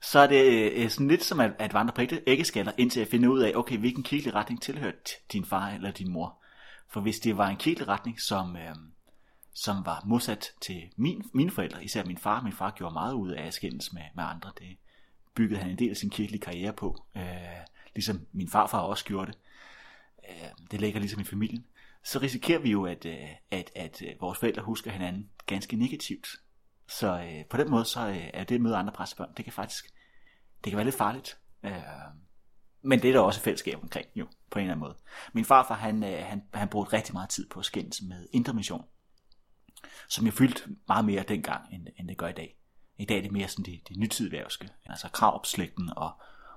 [0.03, 3.29] så er det øh, sådan lidt som at, at vandre på æggeskaller, indtil jeg finder
[3.29, 6.39] ud af, okay, hvilken kirkelig retning tilhørte din far eller din mor.
[6.91, 8.75] For hvis det var en kirkelig retning, som, øh,
[9.59, 13.31] som var modsat til min, mine forældre, især min far, min far gjorde meget ud
[13.31, 14.77] af at skændes med, med andre, det,
[15.35, 17.23] byggede han en del af sin kirkelige karriere på, øh,
[17.95, 19.39] ligesom min farfar også gjorde det.
[20.29, 21.67] Øh, det ligger ligesom i familien.
[22.05, 26.29] Så risikerer vi jo, at, øh, at, at øh, vores forældre husker hinanden ganske negativt.
[26.89, 29.53] Så øh, på den måde, så øh, er det at møde andre præstebørn, det kan
[29.53, 29.85] faktisk
[30.65, 31.39] det kan være lidt farligt.
[31.63, 31.73] Øh,
[32.83, 34.97] men det er der også fællesskab omkring, jo, på en eller anden måde.
[35.33, 38.85] Min farfar, han, øh, han, han brugte rigtig meget tid på at skændes med intermission,
[40.09, 42.57] som jeg fyldte meget mere dengang, end, end det gør i dag.
[42.99, 46.11] I dag er det mere sådan det, det nytidværvske, altså Kravopslægten og,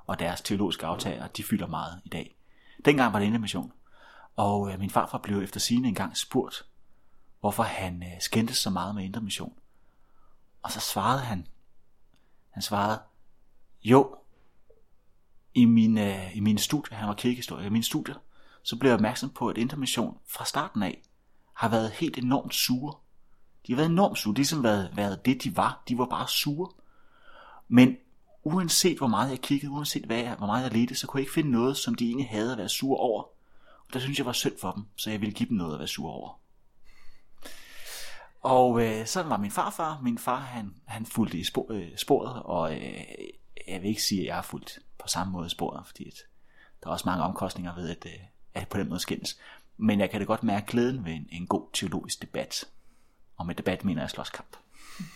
[0.06, 2.36] og deres teologiske aftager, de fylder meget i dag.
[2.86, 3.72] Dengang var det intermission,
[4.36, 6.66] og øh, min farfar blev efter sine engang spurgt,
[7.40, 9.54] hvorfor han øh, skændtes så meget med intermission.
[10.64, 11.48] Og så svarede han,
[12.50, 13.00] han svarede,
[13.84, 14.16] jo,
[15.54, 18.16] i mine, øh, i mine studier, han var kirkehistoriker, i mine studier,
[18.64, 21.02] så blev jeg opmærksom på, at intermission fra starten af
[21.54, 22.96] har været helt enormt sure.
[23.70, 25.84] De har været enormt sure, Det har ligesom været, været det, de var.
[25.90, 26.72] De var bare sure.
[27.68, 27.98] Men
[28.44, 31.22] uanset hvor meget jeg kiggede, uanset hvad jeg, hvor meget jeg ledte, så kunne jeg
[31.22, 33.24] ikke finde noget, som de egentlig havde at være sure over.
[33.88, 35.80] Og der synes jeg var synd for dem, så jeg ville give dem noget at
[35.80, 36.40] være sure over.
[38.42, 40.00] Og øh, sådan var min farfar.
[40.04, 43.04] Min far, han, han fulgte i spor, øh, sporet, og øh,
[43.68, 46.16] jeg vil ikke sige, at jeg har fulgt på samme måde sporet, fordi at
[46.84, 48.20] der er også mange omkostninger ved, at, øh,
[48.54, 49.40] at på den måde skændes.
[49.78, 52.66] Men jeg kan da godt mærke glæden ved en, en god teologisk debat.
[53.40, 54.58] Og med debat mener jeg slåskamp.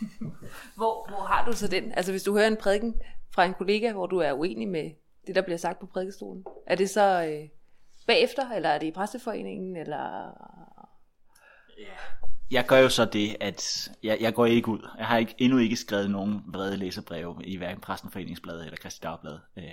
[0.76, 1.92] Hvor, hvor har du så den?
[1.92, 2.96] Altså hvis du hører en prædiken
[3.32, 4.92] fra en kollega, hvor du er uenig med
[5.28, 7.50] det, der bliver sagt på prædikestolen, er det så øh,
[8.08, 10.32] bagefter, eller er det i præsteforeningen, eller...
[12.52, 14.88] Jeg gør jo så det, at jeg, jeg går ikke ud.
[14.98, 19.40] Jeg har ikke, endnu ikke skrevet nogen vrede læserbreve i hverken Præstenforeningsbladet eller Kristi Dagblad.
[19.58, 19.64] Øh,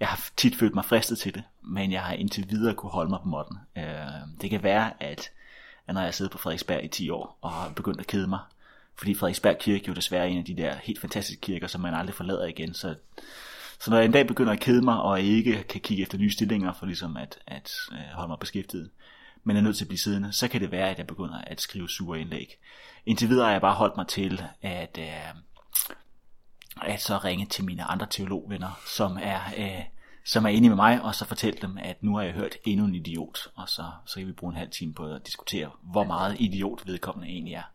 [0.00, 3.10] jeg har tit følt mig fristet til det, men jeg har indtil videre kunne holde
[3.10, 3.58] mig på måtten.
[3.78, 3.84] Øh,
[4.40, 5.30] det kan være, at,
[5.90, 8.38] at når jeg sidder på Frederiksberg i 10 år og har begyndt at kede mig,
[8.98, 11.94] fordi Frederiksberg Kirke jo desværre er en af de der helt fantastiske kirker, som man
[11.94, 12.94] aldrig forlader igen, så
[13.80, 16.30] så når jeg en dag begynder at kede mig, og ikke kan kigge efter nye
[16.30, 18.90] stillinger for ligesom at, at øh, holde mig beskæftiget,
[19.44, 21.60] men er nødt til at blive siddende, så kan det være, at jeg begynder at
[21.60, 22.58] skrive sure indlæg.
[23.06, 25.34] Indtil videre har jeg bare holdt mig til at, øh,
[26.82, 29.84] at så ringe til mine andre teologvenner, som er, øh,
[30.32, 32.86] som er enige med mig, og så fortælle dem, at nu har jeg hørt endnu
[32.86, 36.04] en idiot, og så, så kan vi bruge en halv time på at diskutere, hvor
[36.04, 37.72] meget idiot vedkommende egentlig er.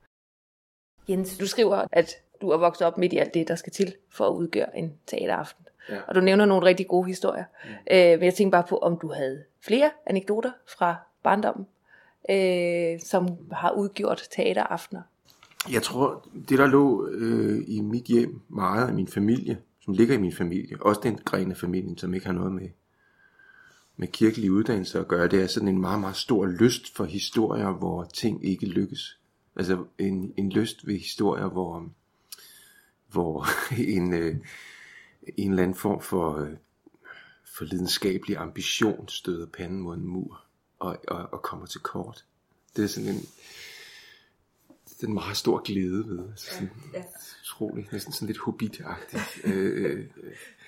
[1.10, 3.94] Jens, du skriver, at du er vokset op midt i alt det, der skal til
[4.10, 5.66] for at udgøre en teateraften.
[5.90, 6.00] Ja.
[6.08, 7.44] Og du nævner nogle rigtig gode historier.
[7.64, 7.70] Mm.
[7.92, 11.68] Øh, men jeg tænker bare på, om du havde flere anekdoter fra barndommen,
[12.30, 15.02] øh, som har udgjort teateraftener.
[15.72, 20.16] Jeg tror, det der lå øh, i mit hjem meget af min familie, som ligger
[20.16, 22.70] i min familie, også den gren af familien, som ikke har noget med,
[23.98, 27.72] med kirkelig uddannelse at gøre, det er sådan en meget, meget stor lyst for historier,
[27.72, 29.20] hvor ting ikke lykkes.
[29.56, 31.90] Altså en, en lyst ved historier, hvor,
[33.12, 33.46] hvor
[33.98, 34.36] en, øh,
[35.38, 36.54] en eller anden form for, øh,
[37.58, 40.44] for lidenskabelig ambition støder panden mod en mur
[40.80, 42.26] og, og, og kommer til kort.
[42.76, 43.22] Det er sådan en,
[44.98, 46.20] det er en meget stor glæde ved.
[46.32, 47.04] Altså sådan, ja, ja.
[47.44, 49.24] Utrolig, næsten sådan lidt hobbitagtigt.
[49.46, 50.00] øh,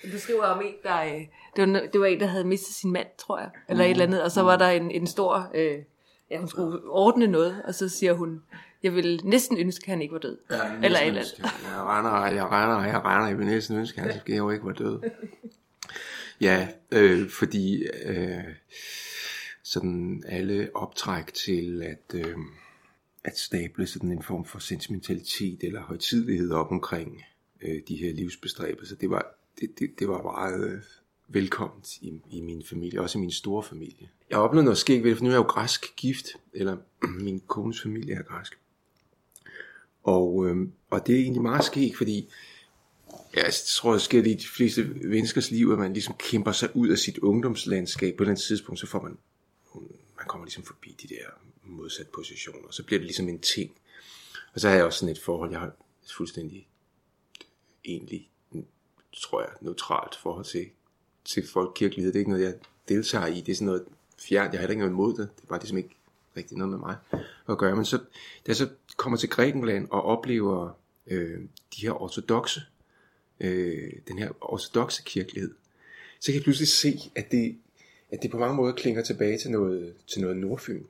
[0.04, 1.22] øh, du skriver om en, der, øh,
[1.56, 3.88] det, var, det var en, der havde mistet sin mand, tror jeg, eller mm.
[3.88, 5.78] et eller andet, og så var der en, en stor, øh,
[6.32, 8.42] ja, hun skulle ordne noget, og så siger hun,
[8.84, 10.38] jeg vil næsten ønske, at han ikke var død.
[10.50, 11.40] Ja, eller eller andet.
[11.40, 14.74] Jeg regner, jeg regner, jeg regner, jeg vil næsten ønske, at han jo ikke var
[14.74, 15.00] død.
[16.42, 18.44] Ja, øh, fordi øh,
[19.64, 22.36] sådan alle optræk til at, øh,
[23.28, 27.24] at stable sådan en form for sentimentalitet eller højtidlighed op omkring
[27.62, 29.26] øh, de her livsbestræbelser, det var,
[29.60, 30.82] det, det, det var meget øh,
[31.28, 34.10] velkomment i, i min familie, også i min store familie.
[34.30, 36.78] Jeg oplevede noget skægt ved det, for nu er jeg jo græsk gift, eller
[37.26, 38.60] min kones familie er græsk.
[40.04, 42.30] Og, øh, og det er egentlig meget skægt, fordi
[43.36, 46.76] Ja, jeg tror, det sker i de fleste menneskers liv, at man ligesom kæmper sig
[46.76, 48.18] ud af sit ungdomslandskab.
[48.18, 49.18] På et eller andet tidspunkt, så får man,
[50.18, 51.26] man kommer ligesom forbi de der
[51.70, 53.72] modsat positioner, og så bliver det ligesom en ting.
[54.54, 55.72] Og så har jeg også sådan et forhold, jeg har
[56.18, 56.68] fuldstændig
[57.86, 58.30] egentlig,
[59.14, 60.70] tror jeg, neutralt forhold til,
[61.26, 62.14] til folkekirkelighed.
[62.14, 62.54] Det er ikke noget, jeg
[62.90, 63.42] deltager i.
[63.42, 63.86] Det er sådan noget
[64.20, 64.54] fjernt.
[64.54, 65.30] Jeg har ikke noget imod det.
[65.36, 65.96] Det er bare ligesom ikke
[66.38, 66.96] rigtig noget med mig
[67.50, 67.76] at gøre.
[67.76, 68.04] Men så, da
[68.48, 70.70] jeg så kommer til Grækenland og oplever
[71.08, 71.40] øh,
[71.76, 72.62] de her ortodoxe
[73.40, 75.54] øh, den her ortodoxe kirkelighed,
[76.20, 77.58] så kan jeg pludselig se, at det,
[78.12, 80.84] at det på mange måder klinger tilbage til noget, til noget Nordfyn.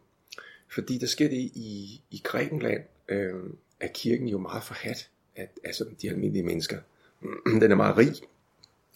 [0.70, 3.34] Fordi der sker det i, i Grækenland, øh,
[3.80, 6.78] er kirken jo meget forhat af, af sådan de almindelige mennesker.
[7.62, 8.14] Den er meget rig,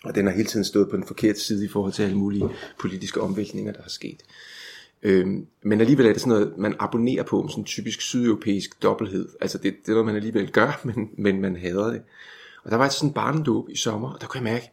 [0.04, 2.50] og den har hele tiden stået på den forkerte side i forhold til alle mulige
[2.80, 4.24] politiske omvæltninger, der har sket.
[5.04, 9.30] Øhm, men alligevel er det sådan noget, man abonnerer på, sådan en typisk sydeuropæisk dobbelthed.
[9.42, 12.02] Altså det, det er noget, man alligevel gør, men, men man hader det.
[12.64, 14.72] Og der var altså sådan en barnedåb i sommer, og der kunne jeg mærke,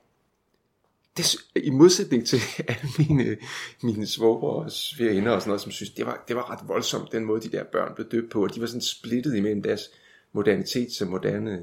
[1.19, 3.37] det, i modsætning til alle mine,
[3.83, 7.13] mine svoger og svigerinder og sådan noget, som synes, det var, det var ret voldsomt,
[7.13, 9.83] den måde de der børn blev døbt på, og de var sådan splittet imellem deres
[10.33, 11.63] modernitet som moderne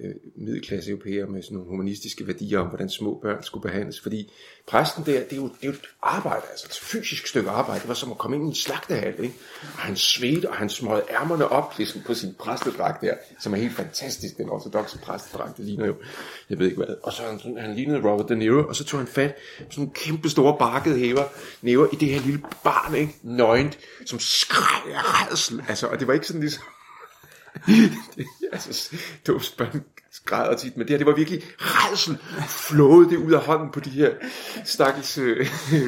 [0.00, 4.00] øh, middelklasse europæer med sådan nogle humanistiske værdier om, hvordan små børn skulle behandles.
[4.00, 4.32] Fordi
[4.66, 7.80] præsten der, det er jo, det er jo et arbejde, altså et fysisk stykke arbejde.
[7.80, 9.34] Det var som at komme ind i en slagtehal, ikke?
[9.62, 13.56] Og han svedte, og han smøgede ærmerne op ligesom på sin præstedragt der, som er
[13.56, 14.36] helt fantastisk.
[14.36, 15.94] Den ortodoxe præstedragt, det ligner jo,
[16.50, 16.94] jeg ved ikke hvad.
[17.02, 19.84] Og så han, han lignede Robert De Niro, og så tog han fat på sådan
[19.84, 21.24] en kæmpe store barkede hæver,
[21.62, 23.14] næver i det her lille barn, ikke?
[23.22, 25.62] Nøgent, som skreg af redsel.
[25.68, 26.62] Altså, og det var ikke sådan ligesom,
[28.52, 29.84] altså, dåbsbørn
[30.24, 33.80] græder tit, men det her, det var virkelig redsel, flåede det ud af hånden på
[33.80, 34.10] de her
[34.64, 35.46] stakkels øh,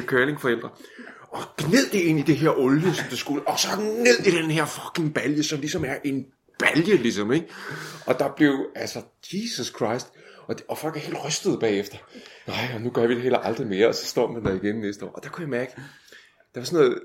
[0.09, 0.69] curlingforældre.
[1.29, 4.31] Og gned det ind i det her olie, som det skulle, og så ned i
[4.31, 6.25] den her fucking balje, som ligesom er en
[6.59, 7.47] balje, ligesom, ikke?
[8.05, 9.01] Og der blev, altså,
[9.33, 10.07] Jesus Christ,
[10.47, 11.97] og, det, og folk er helt rystede bagefter.
[12.47, 14.75] Nej, og nu gør vi det heller aldrig mere, og så står man der igen
[14.75, 15.11] næste år.
[15.11, 15.71] Og der kunne jeg mærke,
[16.53, 16.99] der var sådan noget,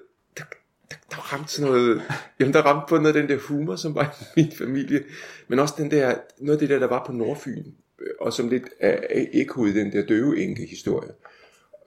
[1.11, 2.03] der, der, ramte sådan noget,
[2.41, 5.05] jamen der ramte på noget af den der humor, som var i min familie,
[5.49, 7.65] men også den der, noget af det der, der var på Nordfyn,
[7.99, 11.11] øh, og som lidt er ekko i den der døve enke historie,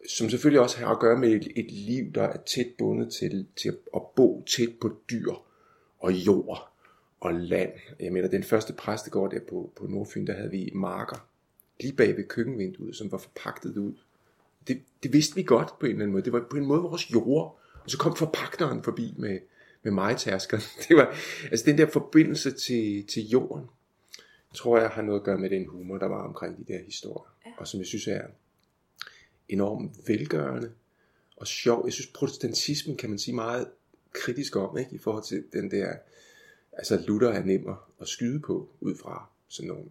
[0.10, 3.48] som selvfølgelig også har at gøre med et, et liv, der er tæt bundet til,
[3.56, 5.32] til at bo tæt på dyr
[6.00, 6.74] og jord
[7.20, 7.72] og land.
[8.00, 11.28] Jeg mener, den første præstegård der på, på Nordfyn, der havde vi marker,
[11.80, 13.94] lige bag ved køkkenvinduet, som var forpagtet ud.
[14.68, 16.24] Det, det vidste vi godt på en eller anden måde.
[16.24, 19.40] Det var på en måde vores jord, og så kom forpagteren forbi med,
[19.84, 20.64] med majtærskeren.
[20.88, 21.16] Det var,
[21.52, 23.66] altså den der forbindelse til, til jorden,
[24.54, 27.36] tror jeg har noget at gøre med den humor, der var omkring de der historier.
[27.46, 27.52] Ja.
[27.58, 28.22] Og som jeg synes er
[29.50, 30.72] enormt velgørende
[31.38, 31.86] og sjov.
[31.86, 33.68] Jeg synes, protestantismen kan man sige meget
[34.14, 34.96] kritisk om, ikke?
[34.96, 35.94] i forhold til den der,
[36.74, 37.68] altså Luther er nem
[38.02, 39.86] at skyde på, ud fra sådan nogle,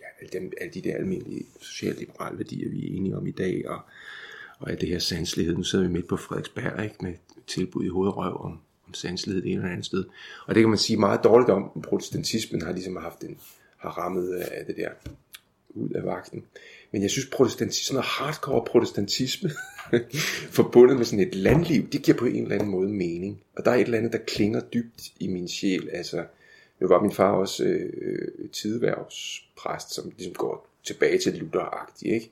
[0.00, 3.68] ja, alle, dem, alle de der almindelige socialliberale værdier, vi er enige om i dag,
[3.68, 3.80] og
[4.58, 5.56] og af det her sanselighed.
[5.56, 7.14] Nu sidder vi midt på Frederiksberg ikke, med
[7.46, 10.04] tilbud i hovedrøv om, om sanselighed det ene eller andet sted.
[10.46, 11.82] Og det kan man sige meget dårligt om.
[11.82, 13.38] Protestantismen har ligesom haft en,
[13.76, 14.88] har rammet øh, af det der
[15.70, 16.44] ud af vagten.
[16.92, 19.50] Men jeg synes, protestantisme, sådan noget hardcore protestantisme,
[20.58, 23.42] forbundet med sådan et landliv, det giver på en eller anden måde mening.
[23.56, 25.88] Og der er et eller andet, der klinger dybt i min sjæl.
[25.92, 26.24] Altså,
[26.80, 32.30] nu var min far også øh, øh, tideværvspræst, som ligesom går tilbage til luther ikke?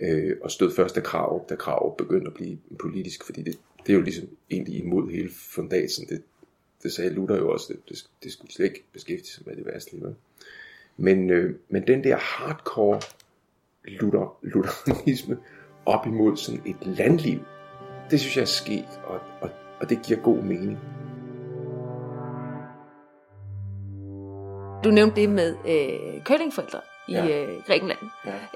[0.00, 3.92] Øh, og stod først af krav, da krav begyndte at blive politisk, fordi det, det
[3.92, 6.08] er jo ligesom egentlig imod hele fundatsen.
[6.08, 6.22] Det,
[6.82, 9.66] det sagde Luther jo også, det, det, det skulle slet ikke beskæftige sig med det
[9.66, 10.14] værste lige
[10.96, 13.00] Men, øh, men den der hardcore
[13.84, 15.38] Luther, lutheranisme
[15.86, 17.40] op imod sådan et landliv,
[18.10, 20.78] det synes jeg er sket, og, og, og det giver god mening.
[24.84, 27.44] Du nævnte det med øh, kølingforældre i ja.
[27.44, 27.98] øh, Grækenland.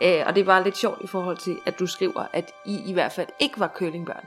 [0.03, 0.21] Ja.
[0.21, 2.93] Øh, og det var lidt sjovt i forhold til, at du skriver, at I i
[2.93, 4.25] hvert fald ikke var curlingbørn,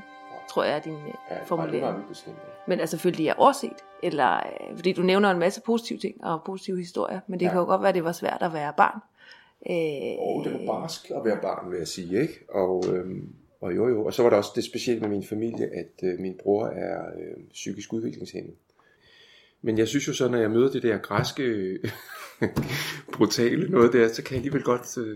[0.50, 2.08] tror jeg er din øh, ja, formulering.
[2.10, 2.50] Bestemt, ja.
[2.68, 6.42] Men altså selvfølgelig er overset, eller, øh, fordi du nævner en masse positive ting og
[6.46, 7.52] positive historier, men det ja.
[7.52, 9.00] kan jo godt være, at det var svært at være barn.
[9.70, 12.34] Øh, og det var barsk at være barn, vil jeg sige, ikke?
[12.50, 13.30] Og, øhm,
[13.62, 16.20] og jo jo, og så var der også det specielle med min familie, at øh,
[16.20, 18.54] min bror er øh, psykisk udviklingshæmmet.
[19.66, 21.80] Men jeg synes jo så, når jeg møder det der græske
[23.14, 25.16] brutale noget der, så kan jeg alligevel godt, øh,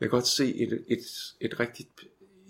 [0.00, 0.98] jeg kan godt se et, et,
[1.40, 1.88] et rigtigt,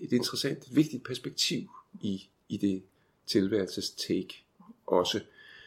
[0.01, 2.83] et interessant, et vigtigt perspektiv i, i det
[3.27, 4.45] tilværelses take
[4.87, 5.21] også,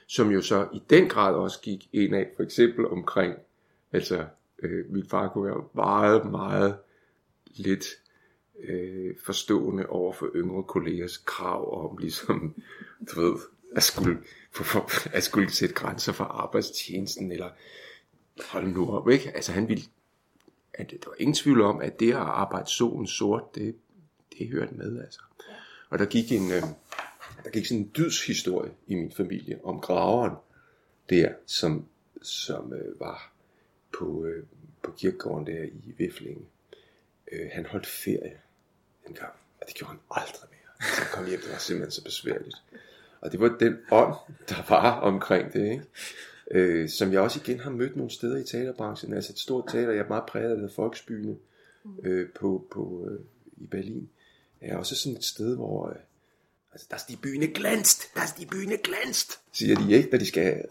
[0.08, 3.36] som jo så i den grad også gik ind af, for eksempel omkring,
[3.92, 4.26] altså
[4.60, 6.78] øh, min far kunne være meget, meget
[7.56, 7.86] lidt
[8.60, 12.56] øh, forstående over for yngre kollegers krav om ligesom,
[13.12, 13.40] du ved,
[13.76, 14.18] at skulle,
[14.52, 17.50] for, for, at skulle sætte grænser for arbejdstjenesten, eller
[18.46, 19.32] hold nu op, ikke?
[19.36, 19.84] Altså han ville,
[20.74, 23.76] at der var ingen tvivl om, at det at arbejde solen sort, det,
[24.40, 25.22] det hørte med, altså.
[25.90, 26.62] Og der gik en, øh,
[27.44, 30.36] der gik sådan en dydshistorie i min familie om graveren
[31.10, 31.88] der, som,
[32.22, 33.34] som øh, var
[33.98, 34.44] på, øh,
[34.84, 36.46] på kirkegården der i Viflinge.
[37.32, 38.38] Øh, han holdt ferie
[39.08, 40.90] en gang, og det gjorde han aldrig mere.
[40.96, 42.56] Så han kom hjem, det var simpelthen så besværligt.
[43.24, 44.16] Og det var den ånd,
[44.50, 45.84] der var omkring det, ikke?
[46.52, 49.14] øh, som jeg også igen har mødt nogle steder i teaterbranchen.
[49.14, 51.36] Altså et stort teater, jeg er meget præget af Folksbyene
[52.04, 53.20] øh, på, på, øh,
[53.58, 54.10] i Berlin.
[54.62, 55.90] Er også sådan et sted, hvor...
[55.90, 55.96] Øh,
[56.72, 60.20] altså, der er de byene glænst, der er de byene glænst, siger de ikke, når
[60.20, 60.66] de skal,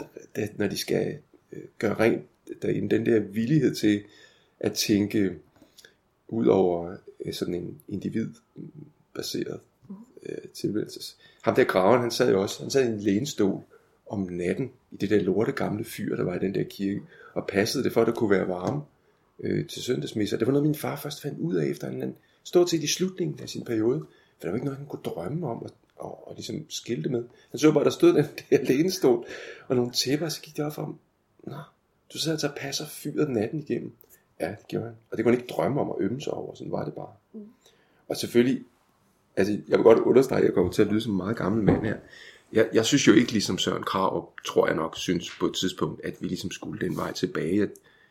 [0.57, 1.19] når de skal
[1.53, 2.23] øh, gøre rent
[2.63, 2.97] derinde.
[2.97, 4.05] Den der villighed til
[4.61, 5.39] at tænke
[6.29, 9.61] ud over øh, sådan en individbaseret
[10.27, 11.15] øh, tilværelse.
[11.43, 13.63] Ham der graven, han sad jo også, han sad i en lænestol
[14.07, 17.03] om natten i det der lorte gamle fyr, der var i den der kirke,
[17.35, 18.83] og passede det for, at der kunne være varme
[19.41, 20.37] øh, til søndagsmisser.
[20.37, 22.15] Det var noget, min far først fandt ud af efter en
[22.45, 23.99] stort set i slutningen af sin periode.
[23.99, 27.25] For der var ikke noget, han kunne drømme om at, og, og ligesom skilte med.
[27.51, 29.27] Han så bare, der stod den der lænestol
[29.69, 30.99] og nogle tæpper, og så gik det op for ham.
[31.45, 31.57] Nå,
[32.13, 33.93] du sidder altså og passer fyret natten igennem.
[34.41, 34.95] Ja, det gjorde han.
[35.11, 36.55] Og det kunne han ikke drømme om at ømme sig over.
[36.55, 37.13] Sådan var det bare.
[37.33, 37.49] Mm.
[38.09, 38.65] Og selvfølgelig,
[39.37, 41.65] altså jeg vil godt understrege, at jeg kommer til at lyde som en meget gammel
[41.65, 41.97] mand her.
[42.53, 46.05] Jeg, jeg synes jo ikke ligesom Søren Krav, tror jeg nok, synes på et tidspunkt,
[46.05, 47.59] at vi ligesom skulle den vej tilbage.
[47.59, 47.69] Jeg,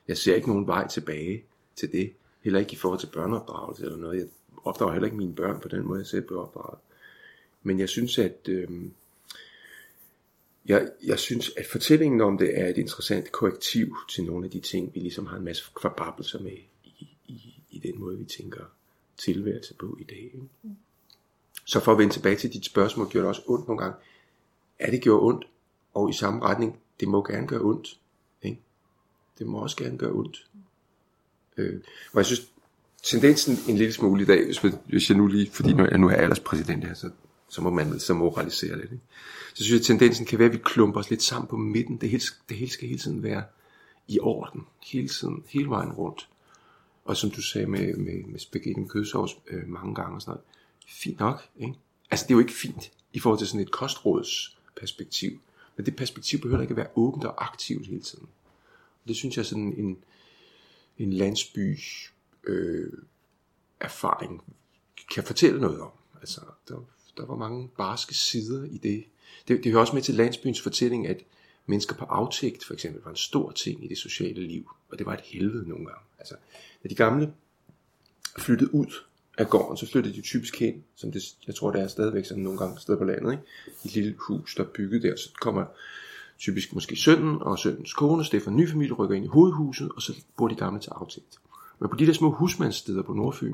[0.08, 1.44] jeg ser ikke nogen vej tilbage
[1.76, 2.14] til det.
[2.42, 4.20] Heller ikke i forhold til børneopdragelse eller noget.
[4.20, 4.28] Jeg
[4.64, 6.80] opdrager heller ikke mine børn på den måde, jeg selv blev opdraget.
[7.64, 8.68] Men jeg synes, at øh,
[10.66, 14.60] jeg, jeg synes, at fortællingen om det er et interessant korrektiv til nogle af de
[14.60, 18.64] ting, vi ligesom har en masse kvababelser med i, i, i den måde, vi tænker
[19.18, 20.24] tilværelse på i dag.
[20.24, 20.48] Ikke?
[20.64, 20.76] Mm.
[21.66, 23.96] Så for at vende tilbage til dit spørgsmål, gjorde det også ondt nogle gange.
[24.80, 25.48] Er det gjort ondt?
[25.94, 28.00] Og i samme retning, det må gerne gøre ondt.
[28.42, 28.60] Ikke?
[29.40, 30.48] Det må også gerne gøre ondt.
[31.58, 31.82] Øh,
[32.14, 32.52] og jeg synes,
[33.04, 36.10] tendensen en lille smule i dag, hvis, hvis jeg nu lige, fordi nu, jeg nu
[36.10, 37.10] er alderspræsident her, så,
[37.50, 38.92] så må man så moralisere lidt.
[38.92, 39.04] Ikke?
[39.54, 41.98] Så synes jeg, at tendensen kan være, at vi klumper os lidt sammen på midten.
[41.98, 43.44] Det hele, det hele skal hele tiden være
[44.08, 44.62] i orden.
[44.86, 46.28] Hele tiden, hele vejen rundt.
[47.06, 50.32] Og som du sagde med, med, med spaghetti med kødsovs øh, mange gange og sådan
[50.32, 50.46] noget.
[50.92, 51.76] Fint nok, ikke?
[52.12, 55.40] Altså det er jo ikke fint i forhold til sådan et kostrådsperspektiv.
[55.76, 58.28] Men det perspektiv behøver ikke at være åbent og aktivt hele tiden.
[59.04, 59.98] Og det synes jeg er sådan en,
[60.98, 61.80] en landsby
[62.44, 62.92] øh,
[63.80, 64.42] erfaring
[65.12, 65.92] kan fortælle noget om.
[66.20, 66.86] Altså, der,
[67.18, 69.04] der var mange barske sider i det.
[69.48, 71.24] Det, det hører også med til landsbyens fortælling, at
[71.66, 75.06] mennesker på aftægt for eksempel var en stor ting i det sociale liv, og det
[75.06, 76.04] var et helvede nogle gange.
[76.20, 76.36] Altså,
[76.84, 77.34] da de gamle
[78.38, 78.94] flyttede ud
[79.42, 82.44] af gården, så flyttede de typisk hen, som det, jeg tror det er stadigvæk sådan
[82.44, 83.44] nogle gange sted på landet, ikke?
[83.86, 85.66] Et lille hus, der er bygget der, så kommer
[86.40, 90.14] typisk måske sønnen og sønnens kone, Stefan ny familie, rykker ind i hovedhuset, og så
[90.38, 91.40] bor de gamle til aftægt.
[91.80, 93.54] Men på de der små husmandssteder på Nordfyn,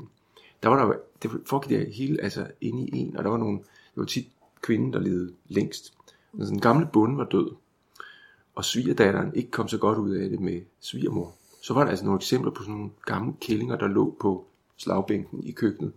[0.62, 3.58] der var der, det foregik der hele, altså inde i en, og der var nogle,
[3.58, 4.28] det var tit
[4.60, 5.92] kvinden, der levede længst.
[6.32, 7.50] Men den gamle bonde var død,
[8.54, 11.34] og svigerdatteren ikke kom så godt ud af det med svigermor.
[11.62, 14.46] Så var der altså nogle eksempler på sådan nogle gamle kællinger, der lå på
[14.78, 15.92] slagbænken i køkkenet,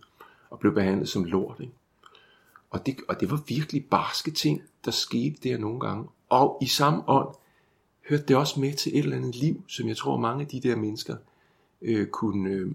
[0.49, 1.57] og blev behandlet som lort.
[1.59, 1.73] Ikke?
[2.69, 6.07] Og, det, og det var virkelig barske ting, der skete der nogle gange.
[6.29, 7.35] Og i samme ånd
[8.09, 10.59] hørte det også med til et eller andet liv, som jeg tror mange af de
[10.59, 11.15] der mennesker
[11.81, 12.71] øh, kunne, øh,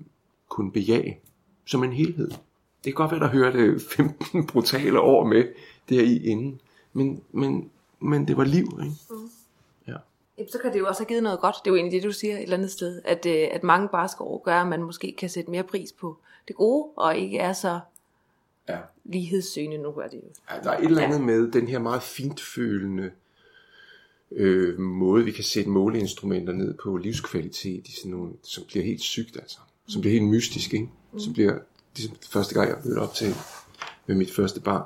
[0.48, 1.20] kunne bejage
[1.64, 2.28] som en helhed.
[2.28, 2.38] Det
[2.84, 5.44] kan godt være, der hørte øh, 15 brutale år med
[5.88, 6.60] der i inden,
[6.92, 8.78] men, men, men det var liv.
[8.82, 8.94] Ikke?
[9.10, 9.30] Mm.
[10.38, 10.42] Ja.
[10.42, 11.56] Jamen, så kan det jo også have givet noget godt.
[11.64, 13.02] Det er jo egentlig det, du siger et eller andet sted.
[13.04, 16.16] At, øh, at mange barske år gør, at man måske kan sætte mere pris på
[16.48, 17.80] det gode, og ikke er så
[18.68, 18.78] ja.
[19.04, 19.78] lighedssøgende.
[19.78, 20.28] Nu gør det jo.
[20.50, 21.24] Ja, der er et eller andet ja.
[21.24, 23.10] med den her meget fintfølende
[24.30, 29.00] øh, måde, vi kan sætte måleinstrumenter ned på livskvalitet, i sådan nogle, som bliver helt
[29.00, 29.58] sygt, altså.
[29.88, 30.88] Som bliver helt mystisk, ikke?
[31.12, 31.20] Mm.
[31.20, 31.58] Som bliver,
[31.96, 33.34] ligesom første gang jeg mødte op til
[34.06, 34.84] med mit første barn,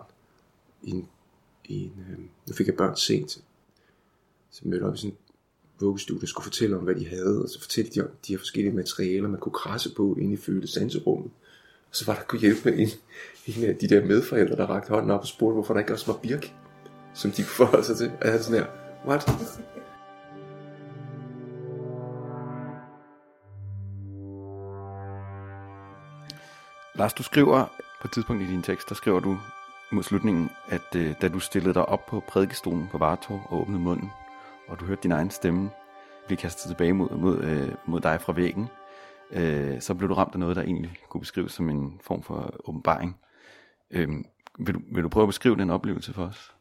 [0.82, 1.09] i en,
[1.64, 3.30] i en øh, nu fik jeg børn sent,
[4.51, 5.16] så mødte op i sådan
[5.80, 8.74] vuggestudier skulle fortælle om, hvad de havde, og så fortalte de om de her forskellige
[8.74, 11.30] materialer, man kunne krasse på inde i følte sanserummet.
[11.90, 12.88] Og så var der kunne hjælpe en,
[13.46, 16.12] en af de der medforældre, der rakte hånden op og spurgte, hvorfor der ikke også
[16.12, 16.54] var birk,
[17.14, 18.12] som de kunne forholde sig til.
[18.20, 18.66] Og jeg sådan her,
[19.06, 19.30] what?
[26.94, 27.66] Lars, du skriver
[28.00, 29.38] på et tidspunkt i din tekst, der skriver du
[29.92, 33.80] mod slutningen, at øh, da du stillede dig op på prædikestolen på Vartov og åbnede
[33.80, 34.10] munden,
[34.70, 35.70] og du hørte din egen stemme
[36.26, 38.68] blive kastet tilbage mod, mod, øh, mod dig fra væggen,
[39.30, 42.54] øh, så blev du ramt af noget, der egentlig kunne beskrives som en form for
[42.68, 43.16] åbenbaring.
[43.90, 44.08] Øh,
[44.58, 46.54] vil, du, vil du prøve at beskrive den oplevelse for os?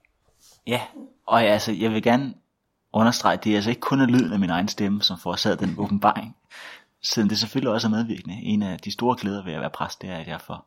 [0.68, 0.82] Ja,
[1.26, 2.34] og jeg, altså, jeg vil gerne
[2.94, 5.66] understrege, at det er altså ikke kun er lyden af min egen stemme, som forårsagede
[5.66, 6.36] den åbenbaring.
[7.02, 8.36] Siden det selvfølgelig også er medvirkende.
[8.36, 10.66] En af de store glæder ved at være præst, det er, at jeg får,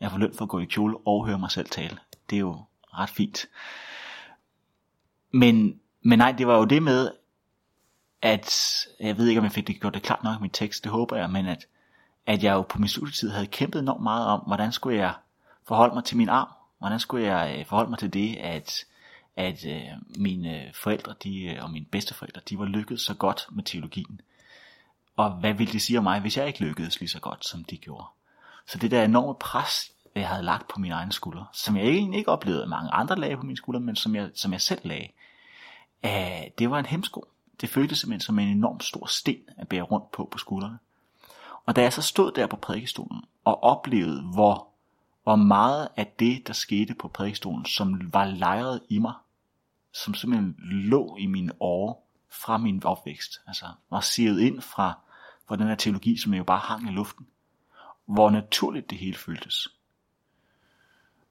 [0.00, 1.98] jeg får løn for at gå i kjole og høre mig selv tale.
[2.30, 2.56] Det er jo
[2.94, 3.46] ret fint.
[5.32, 7.10] Men, men nej, det var jo det med,
[8.22, 10.84] at jeg ved ikke, om jeg fik det gjort det klart nok i min tekst,
[10.84, 11.66] det håber jeg, men at,
[12.26, 15.14] at jeg jo på min studietid havde kæmpet enormt meget om, hvordan skulle jeg
[15.66, 16.48] forholde mig til min arm,
[16.78, 18.84] Hvordan skulle jeg øh, forholde mig til det, at,
[19.36, 19.82] at øh,
[20.18, 24.20] mine forældre de, øh, og mine bedsteforældre, de var lykkedes så godt med teologien?
[25.16, 27.64] Og hvad ville det sige om mig, hvis jeg ikke lykkedes lige så godt, som
[27.64, 28.06] de gjorde?
[28.66, 32.18] Så det der enorme pres, jeg havde lagt på mine egne skuldre, som jeg egentlig
[32.18, 34.80] ikke oplevede, at mange andre lagde på mine skuldre, men som jeg, som jeg selv
[34.84, 35.08] lagde,
[36.02, 37.24] at det var en hemsko.
[37.60, 40.78] Det føltes simpelthen som en enorm stor sten at bære rundt på på skuldrene.
[41.66, 44.68] Og da jeg så stod der på prædikestolen og oplevede, hvor,
[45.22, 49.14] hvor meget af det, der skete på prædikestolen, som var lejret i mig,
[49.92, 51.94] som simpelthen lå i mine åre
[52.30, 54.94] fra min opvækst, altså var sivet ind fra
[55.48, 57.26] fra den her teologi, som jo bare hang i luften,
[58.06, 59.68] hvor naturligt det hele føltes,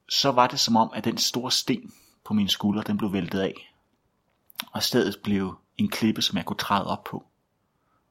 [0.09, 1.93] så var det som om, at den store sten
[2.23, 3.73] på mine skuldre, den blev væltet af,
[4.71, 7.25] og stedet blev en klippe, som jeg kunne træde op på,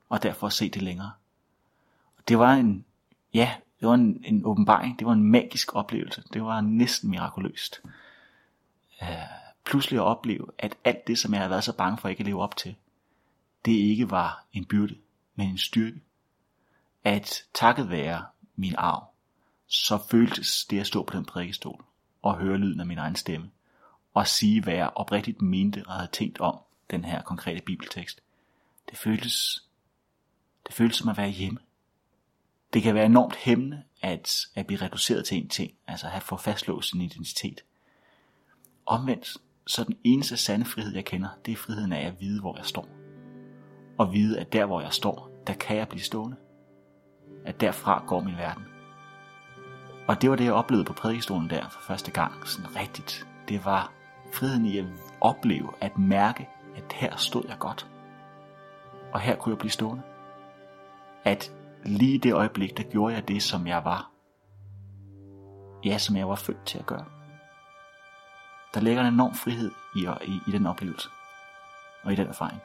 [0.09, 1.13] og derfor se det længere.
[2.29, 2.85] Det var en,
[3.35, 7.81] ja, det var en, en åbenbaring, det var en magisk oplevelse, det var næsten mirakuløst.
[9.03, 9.09] Uh,
[9.65, 12.27] pludselig at opleve, at alt det, som jeg havde været så bange for ikke at
[12.27, 12.75] leve op til,
[13.65, 14.97] det ikke var en byrde,
[15.35, 16.01] men en styrke.
[17.05, 18.25] At takket være
[18.57, 19.07] min arv,
[19.67, 21.85] så føltes det at stå på den prædikestol
[22.23, 23.51] og høre lyden af min egen stemme,
[24.17, 26.59] og sige, hvad jeg oprigtigt mente og havde tænkt om
[26.91, 28.21] den her konkrete bibeltekst.
[28.91, 29.64] Det føltes,
[30.67, 31.59] det føltes som at være hjemme.
[32.73, 36.37] Det kan være enormt hæmmende at, at blive reduceret til en ting, altså at få
[36.37, 37.64] fastlåst sin identitet.
[38.87, 39.37] Omvendt,
[39.67, 42.67] så den eneste sande frihed, jeg kender, det er friheden af at vide, hvor jeg
[42.67, 42.89] står.
[43.99, 46.37] Og vide, at der, hvor jeg står, der kan jeg blive stående.
[47.47, 48.64] At derfra går min verden.
[50.09, 53.27] Og det var det, jeg oplevede på prædikestolen der for første gang, sådan rigtigt.
[53.49, 53.96] Det var
[54.37, 54.84] friheden i at
[55.20, 57.87] opleve, at mærke, at her stod jeg godt.
[59.12, 60.03] Og her kunne jeg blive stående.
[61.24, 61.53] At
[61.84, 64.11] lige i det øjeblik, der gjorde jeg det, som jeg var.
[65.84, 67.05] Ja, som jeg var født til at gøre.
[68.74, 71.09] Der ligger en enorm frihed i, i, i den oplevelse
[72.05, 72.61] og i den erfaring.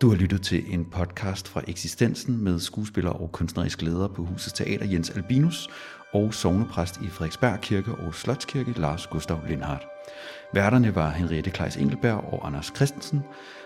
[0.00, 4.52] Du har lyttet til en podcast fra Eksistensen med skuespiller og kunstnerisk leder på Husets
[4.52, 5.68] Teater Jens Albinus
[6.12, 9.86] og sovnepræst i Frederiksberg Kirke og Slotskirke Lars Gustav Lindhardt.
[10.54, 13.20] Værterne var Henriette Kleis Engelberg og Anders Christensen.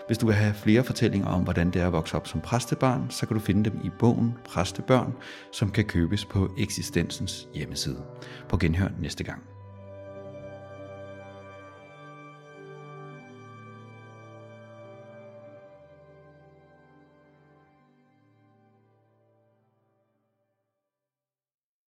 [0.07, 3.09] Hvis du vil have flere fortællinger om, hvordan det er at vokse op som præstebarn,
[3.09, 5.13] så kan du finde dem i bogen Præstebørn,
[5.53, 8.03] som kan købes på Eksistensens hjemmeside.
[8.49, 9.41] På genhør næste gang.